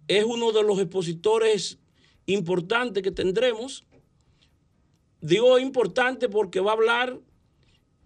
es 0.08 0.24
uno 0.24 0.52
de 0.52 0.62
los 0.62 0.78
expositores 0.78 1.78
importantes 2.26 3.02
que 3.02 3.10
tendremos. 3.10 3.84
Digo 5.20 5.58
importante 5.58 6.28
porque 6.28 6.60
va 6.60 6.72
a 6.72 6.74
hablar 6.74 7.20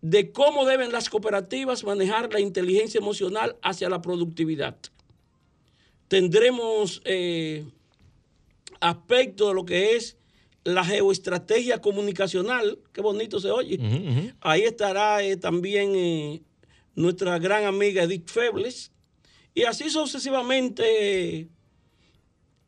de 0.00 0.32
cómo 0.32 0.66
deben 0.66 0.92
las 0.92 1.08
cooperativas 1.08 1.84
manejar 1.84 2.32
la 2.32 2.40
inteligencia 2.40 2.98
emocional 2.98 3.56
hacia 3.62 3.88
la 3.88 4.02
productividad. 4.02 4.76
Tendremos 6.08 7.00
eh, 7.04 7.64
aspectos 8.80 9.48
de 9.48 9.54
lo 9.54 9.64
que 9.64 9.96
es 9.96 10.18
la 10.64 10.84
geoestrategia 10.84 11.80
comunicacional, 11.80 12.78
qué 12.92 13.00
bonito 13.00 13.40
se 13.40 13.50
oye. 13.50 14.34
Ahí 14.40 14.62
estará 14.62 15.22
eh, 15.22 15.36
también 15.36 15.92
eh, 15.94 16.42
nuestra 16.94 17.38
gran 17.38 17.64
amiga 17.64 18.04
Edith 18.04 18.30
Febles. 18.30 18.92
Y 19.54 19.64
así 19.64 19.90
sucesivamente 19.90 21.40
eh, 21.40 21.48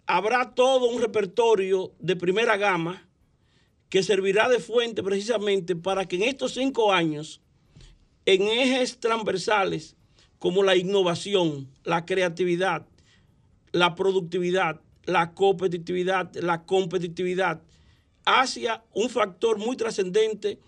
habrá 0.06 0.54
todo 0.54 0.88
un 0.88 1.00
repertorio 1.00 1.92
de 1.98 2.16
primera 2.16 2.56
gama 2.56 3.06
que 3.88 4.02
servirá 4.02 4.48
de 4.48 4.58
fuente 4.58 5.02
precisamente 5.02 5.76
para 5.76 6.04
que 6.04 6.16
en 6.16 6.24
estos 6.24 6.54
cinco 6.54 6.92
años, 6.92 7.40
en 8.26 8.42
ejes 8.42 8.98
transversales 8.98 9.96
como 10.38 10.62
la 10.62 10.76
innovación, 10.76 11.70
la 11.84 12.04
creatividad, 12.04 12.86
la 13.72 13.94
productividad, 13.94 14.80
la 15.06 15.32
competitividad, 15.32 16.34
la 16.34 16.64
competitividad, 16.64 17.62
hacia 18.24 18.84
un 18.92 19.10
factor 19.10 19.58
muy 19.58 19.76
trascendente 19.76 20.58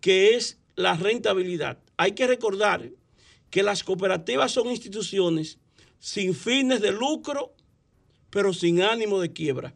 que 0.00 0.34
es 0.36 0.58
la 0.76 0.94
rentabilidad. 0.94 1.78
Hay 1.96 2.12
que 2.12 2.26
recordar 2.26 2.90
que 3.50 3.62
las 3.62 3.82
cooperativas 3.84 4.52
son 4.52 4.68
instituciones 4.70 5.58
sin 5.98 6.34
fines 6.34 6.80
de 6.80 6.92
lucro, 6.92 7.52
pero 8.30 8.52
sin 8.52 8.80
ánimo 8.82 9.20
de 9.20 9.32
quiebra. 9.32 9.74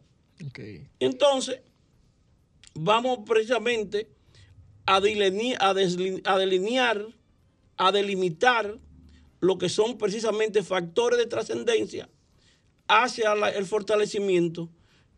Entonces, 0.99 1.61
vamos 2.73 3.19
precisamente 3.27 4.09
a, 4.85 4.99
delinear, 5.01 5.75
a 7.77 7.91
delimitar 7.91 8.79
lo 9.41 9.57
que 9.57 9.69
son 9.69 9.97
precisamente 9.97 10.63
factores 10.63 11.19
de 11.19 11.27
trascendencia 11.27 12.09
hacia 12.87 13.35
la- 13.35 13.49
el 13.49 13.65
fortalecimiento 13.65 14.69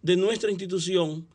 de 0.01 0.17
nuestra 0.17 0.49
institución 0.51 1.27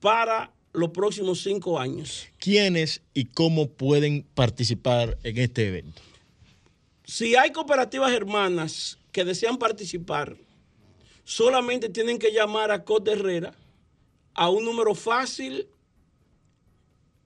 para 0.00 0.52
los 0.72 0.90
próximos 0.90 1.42
cinco 1.42 1.78
años. 1.78 2.26
¿Quiénes 2.38 3.02
y 3.14 3.26
cómo 3.26 3.70
pueden 3.70 4.26
participar 4.34 5.16
en 5.22 5.38
este 5.38 5.68
evento? 5.68 6.02
Si 7.04 7.36
hay 7.36 7.52
cooperativas 7.52 8.10
hermanas 8.12 8.98
que 9.12 9.24
desean 9.24 9.58
participar, 9.58 10.36
solamente 11.24 11.88
tienen 11.88 12.18
que 12.18 12.32
llamar 12.32 12.70
a 12.70 12.84
Cote 12.84 13.12
Herrera 13.12 13.54
a 14.34 14.48
un 14.48 14.64
número 14.64 14.94
fácil 14.94 15.66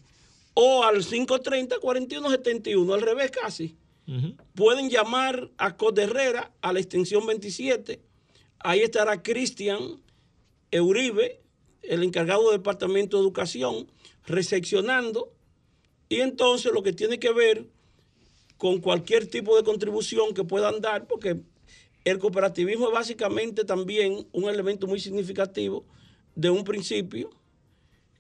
O 0.56 0.84
al 0.84 1.04
530-4171, 1.04 2.94
al 2.94 3.02
revés 3.02 3.30
casi. 3.30 3.76
Pueden 4.54 4.90
llamar 4.90 5.52
a 5.58 5.78
Cote 5.78 6.04
Herrera 6.04 6.52
a 6.62 6.74
la 6.74 6.80
extensión 6.80 7.26
27. 7.26 8.02
Ahí 8.60 8.82
estará 8.82 9.22
Cristian 9.22 10.02
Euribe, 10.72 11.42
el 11.82 12.04
encargado 12.04 12.50
del 12.50 12.60
Departamento 12.60 13.18
de 13.18 13.24
Educación, 13.24 13.92
recepcionando. 14.26 15.32
Y 16.10 16.22
entonces 16.22 16.72
lo 16.72 16.84
que 16.84 16.94
tiene 16.94 17.20
que 17.20 17.34
ver 17.34 17.68
con 18.58 18.80
cualquier 18.80 19.28
tipo 19.28 19.58
de 19.58 19.64
contribución 19.64 20.34
que 20.34 20.44
puedan 20.44 20.82
dar, 20.82 21.08
porque 21.08 21.42
el 22.06 22.20
cooperativismo 22.20 22.88
es 22.88 22.94
básicamente 22.94 23.66
también 23.66 24.28
un 24.32 24.46
elemento 24.46 24.88
muy 24.88 25.00
significativo 25.00 25.86
de 26.36 26.50
un 26.50 26.64
principio 26.64 27.32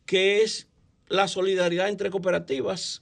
que 0.06 0.42
es 0.42 0.68
la 1.08 1.28
solidaridad 1.28 1.90
entre 1.90 2.10
cooperativas. 2.10 3.02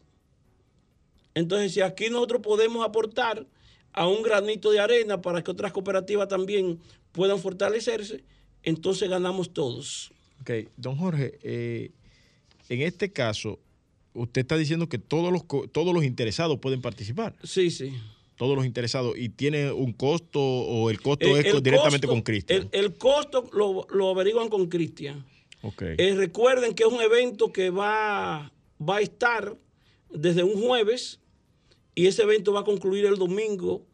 Entonces, 1.36 1.74
si 1.74 1.82
aquí 1.82 2.10
nosotros 2.10 2.42
podemos 2.42 2.86
aportar 2.86 3.46
a 3.92 4.08
un 4.08 4.24
granito 4.24 4.72
de 4.72 4.80
arena 4.80 5.22
para 5.22 5.44
que 5.44 5.52
otras 5.52 5.72
cooperativas 5.72 6.28
también 6.28 6.80
puedan 7.12 7.40
fortalecerse, 7.40 8.24
entonces 8.64 9.10
ganamos 9.10 9.54
todos. 9.54 10.12
Ok, 10.42 10.52
don 10.78 10.96
Jorge, 10.98 11.40
eh, 11.44 11.92
en 12.70 12.82
este 12.82 13.12
caso, 13.12 13.60
usted 14.14 14.42
está 14.42 14.58
diciendo 14.58 14.90
que 14.90 14.98
todos 15.00 15.32
los, 15.32 15.44
todos 15.72 15.94
los 15.94 16.04
interesados 16.04 16.60
pueden 16.60 16.82
participar. 16.82 17.36
Sí, 17.44 17.72
sí. 17.72 17.94
Todos 18.36 18.56
los 18.56 18.66
interesados. 18.66 19.16
¿Y 19.18 19.30
tiene 19.30 19.72
un 19.72 19.94
costo 19.94 20.40
o 20.42 20.90
el 20.90 21.00
costo 21.02 21.26
Eh, 21.28 21.40
es 21.40 21.46
el 21.54 21.62
directamente 21.64 22.08
costo- 22.08 22.14
con 22.16 22.22
Cristian? 22.24 22.70
El, 22.72 22.86
el 22.86 22.94
costo 22.98 23.50
lo, 23.54 23.86
lo 23.92 24.10
averiguan 24.10 24.50
con 24.50 24.68
Cristian. 24.68 25.24
Eh, 25.98 26.14
recuerden 26.16 26.74
que 26.74 26.84
es 26.84 26.90
un 26.90 27.02
evento 27.02 27.52
que 27.54 27.70
va, 27.70 28.52
va 28.82 28.98
a 28.98 29.02
estar 29.02 29.58
desde 30.12 30.44
un 30.44 30.62
jueves 30.62 31.20
y 31.96 32.08
ese 32.08 32.24
evento 32.24 32.54
va 32.54 32.62
a 32.62 32.64
concluir 32.66 33.06
el 33.06 33.16
domingo 33.18 33.86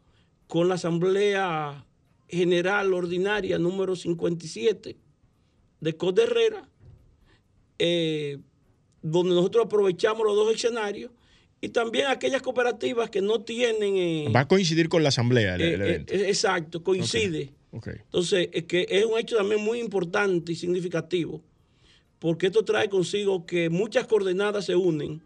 con 0.48 0.68
la 0.68 0.74
Asamblea 0.74 1.86
General 2.28 2.92
Ordinaria 2.92 3.58
número 3.58 3.94
57 3.96 4.96
de 5.80 5.96
Cote 5.96 6.22
Herrera, 6.24 6.68
eh, 7.78 8.38
donde 9.02 9.34
nosotros 9.34 9.64
aprovechamos 9.66 10.26
los 10.26 10.36
dos 10.36 10.54
escenarios 10.54 11.10
y 11.60 11.68
también 11.70 12.06
aquellas 12.06 12.42
cooperativas 12.42 13.10
que 13.10 13.20
no 13.20 13.42
tienen... 13.42 13.96
eh, 13.96 14.28
Va 14.34 14.40
a 14.40 14.48
coincidir 14.48 14.88
con 14.88 15.02
la 15.02 15.10
asamblea 15.10 15.54
el, 15.54 15.60
el 15.62 15.80
evento. 15.82 16.14
exacto, 16.14 16.82
coincide. 16.82 17.52
Entonces, 17.72 18.48
es 18.52 18.64
que 18.64 18.86
es 18.88 19.04
un 19.04 19.18
hecho 19.18 19.36
también 19.36 19.60
muy 19.62 19.78
importante 19.78 20.52
y 20.52 20.56
significativo, 20.56 21.42
porque 22.20 22.46
esto 22.46 22.64
trae 22.64 22.88
consigo 22.88 23.44
que 23.46 23.68
muchas 23.70 24.06
coordenadas 24.06 24.66
se 24.66 24.76
unen 24.76 25.22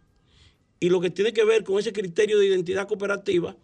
y 0.80 0.88
lo 0.88 1.00
que 1.00 1.10
tiene 1.10 1.32
que 1.32 1.44
ver 1.44 1.64
con 1.64 1.78
ese 1.78 1.92
criterio 1.92 2.38
de 2.38 2.46
identidad 2.46 2.88
cooperativa 2.88 3.56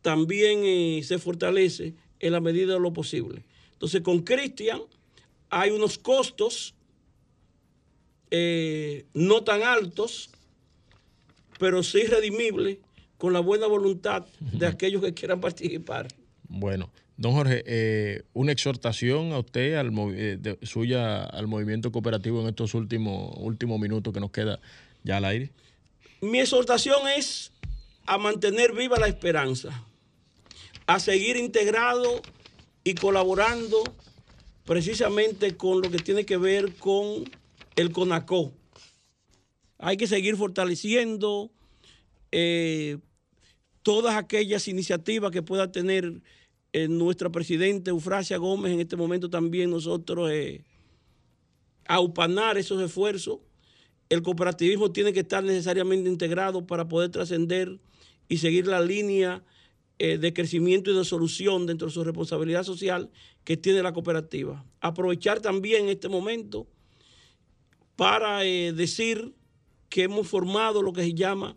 también 0.00 0.60
eh, 0.64 1.02
se 1.04 1.18
fortalece 1.18 1.94
en 2.20 2.32
la 2.32 2.40
medida 2.40 2.74
de 2.74 2.80
lo 2.80 2.92
posible. 2.92 3.44
Entonces, 3.72 4.00
con 4.00 4.20
Cristian 4.20 4.80
hay 5.50 5.70
unos 5.70 5.98
costos 5.98 6.74
eh, 8.30 9.06
no 9.12 9.42
tan 9.42 9.62
altos, 9.62 10.30
pero 11.58 11.82
sí 11.82 12.02
redimibles 12.02 12.78
con 13.16 13.32
la 13.32 13.40
buena 13.40 13.66
voluntad 13.66 14.26
de 14.40 14.66
aquellos 14.66 15.02
que 15.02 15.14
quieran 15.14 15.40
participar. 15.42 16.08
Bueno, 16.48 16.90
don 17.18 17.32
Jorge, 17.32 17.64
eh, 17.66 18.22
una 18.32 18.52
exhortación 18.52 19.32
a 19.32 19.40
usted, 19.40 19.74
eh, 20.14 20.56
suya 20.62 21.24
al 21.24 21.48
movimiento 21.48 21.90
cooperativo 21.90 22.40
en 22.40 22.48
estos 22.48 22.74
últimos, 22.74 23.34
últimos 23.38 23.78
minutos 23.80 24.14
que 24.14 24.20
nos 24.20 24.30
queda 24.30 24.60
ya 25.02 25.16
al 25.16 25.24
aire. 25.24 25.50
Mi 26.22 26.38
exhortación 26.38 27.08
es 27.08 27.52
a 28.06 28.18
mantener 28.18 28.72
viva 28.72 28.98
la 28.98 29.08
esperanza, 29.08 29.84
a 30.86 31.00
seguir 31.00 31.36
integrado 31.36 32.22
y 32.84 32.94
colaborando 32.94 33.82
precisamente 34.64 35.56
con 35.56 35.82
lo 35.82 35.90
que 35.90 35.98
tiene 35.98 36.24
que 36.24 36.36
ver 36.36 36.74
con 36.76 37.24
el 37.74 37.90
CONACO, 37.90 38.52
Hay 39.78 39.96
que 39.96 40.06
seguir 40.06 40.36
fortaleciendo 40.36 41.50
eh, 42.30 42.98
todas 43.82 44.16
aquellas 44.16 44.68
iniciativas 44.68 45.30
que 45.30 45.42
pueda 45.42 45.72
tener 45.72 46.20
eh, 46.84 46.88
nuestra 46.88 47.30
presidenta 47.30 47.90
Eufrasia 47.90 48.36
Gómez. 48.36 48.72
En 48.72 48.80
este 48.80 48.96
momento 48.96 49.30
también 49.30 49.70
nosotros 49.70 50.30
eh, 50.30 50.64
aupanar 51.86 52.58
esos 52.58 52.82
esfuerzos. 52.82 53.40
El 54.08 54.22
cooperativismo 54.22 54.92
tiene 54.92 55.12
que 55.12 55.20
estar 55.20 55.44
necesariamente 55.44 56.08
integrado 56.08 56.66
para 56.66 56.88
poder 56.88 57.10
trascender 57.10 57.78
y 58.28 58.38
seguir 58.38 58.66
la 58.66 58.80
línea 58.80 59.42
eh, 59.98 60.18
de 60.18 60.32
crecimiento 60.32 60.92
y 60.92 60.96
de 60.96 61.04
solución 61.04 61.66
dentro 61.66 61.88
de 61.88 61.92
su 61.92 62.04
responsabilidad 62.04 62.62
social 62.62 63.10
que 63.42 63.56
tiene 63.56 63.82
la 63.82 63.92
cooperativa. 63.92 64.64
Aprovechar 64.80 65.40
también 65.40 65.88
este 65.88 66.08
momento 66.08 66.68
para 67.96 68.44
eh, 68.44 68.72
decir 68.72 69.34
que 69.88 70.04
hemos 70.04 70.28
formado 70.28 70.82
lo 70.82 70.92
que 70.92 71.02
se 71.02 71.14
llama 71.14 71.56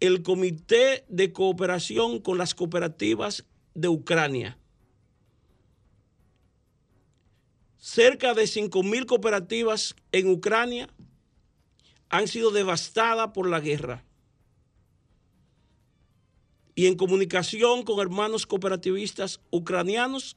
el 0.00 0.22
Comité 0.22 1.04
de 1.08 1.32
Cooperación 1.32 2.20
con 2.20 2.38
las 2.38 2.54
Cooperativas 2.54 3.44
de 3.74 3.88
Ucrania. 3.88 4.58
Cerca 7.76 8.34
de 8.34 8.44
5.000 8.44 9.06
cooperativas 9.06 9.96
en 10.12 10.30
Ucrania 10.30 10.88
han 12.08 12.28
sido 12.28 12.50
devastadas 12.50 13.30
por 13.32 13.48
la 13.48 13.60
guerra. 13.60 14.04
Y 16.74 16.86
en 16.86 16.96
comunicación 16.96 17.82
con 17.82 18.00
hermanos 18.00 18.46
cooperativistas 18.46 19.40
ucranianos, 19.50 20.36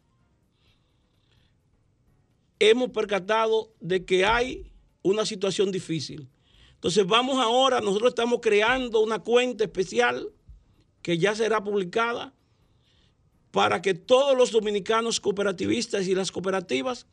hemos 2.60 2.90
percatado 2.90 3.74
de 3.80 4.06
que 4.06 4.26
hay 4.26 4.72
una 5.02 5.26
situación 5.26 5.72
difícil. 5.72 6.30
Entonces 6.76 7.06
vamos 7.06 7.40
ahora, 7.40 7.82
nosotros 7.82 8.10
estamos 8.10 8.40
creando 8.42 9.00
una 9.02 9.20
cuenta 9.20 9.64
especial 9.64 10.30
que 11.02 11.18
ya 11.18 11.36
será 11.36 11.64
publicada 11.64 12.34
para 13.54 13.84
que 13.84 13.94
todos 13.94 14.36
los 14.36 14.52
dominicanos 14.52 15.20
cooperativistas 15.20 16.08
y 16.08 16.16
las 16.16 16.32
cooperativas 16.32 17.06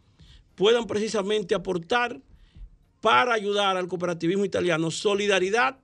puedan 0.55 0.87
precisamente 0.87 1.55
aportar 1.55 2.19
para 3.03 3.35
ayudar 3.35 3.77
al 3.77 3.89
cooperativismo 3.89 4.47
italiano. 4.47 4.91
Solidaridad 4.91 5.77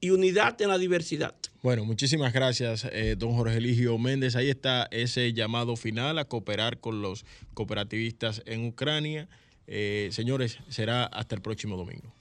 y 0.00 0.10
unidad 0.10 0.60
en 0.62 0.70
la 0.70 0.78
diversidad. 0.78 1.36
Bueno, 1.62 1.84
muchísimas 1.84 2.32
gracias, 2.32 2.88
eh, 2.90 3.14
don 3.16 3.36
Jorge 3.36 3.58
Eligio 3.58 3.96
Méndez. 3.98 4.34
Ahí 4.34 4.50
está 4.50 4.88
ese 4.90 5.32
llamado 5.32 5.76
final 5.76 6.18
a 6.18 6.24
cooperar 6.24 6.80
con 6.80 7.02
los 7.02 7.24
cooperativistas 7.54 8.42
en 8.46 8.66
Ucrania. 8.66 9.28
Eh, 9.68 10.08
señores, 10.10 10.58
será 10.70 11.04
hasta 11.04 11.36
el 11.36 11.40
próximo 11.40 11.76
domingo. 11.76 12.12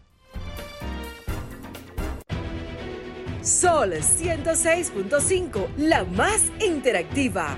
Sol 3.42 3.94
106.5, 3.94 5.76
la 5.78 6.04
más 6.04 6.52
interactiva. 6.64 7.58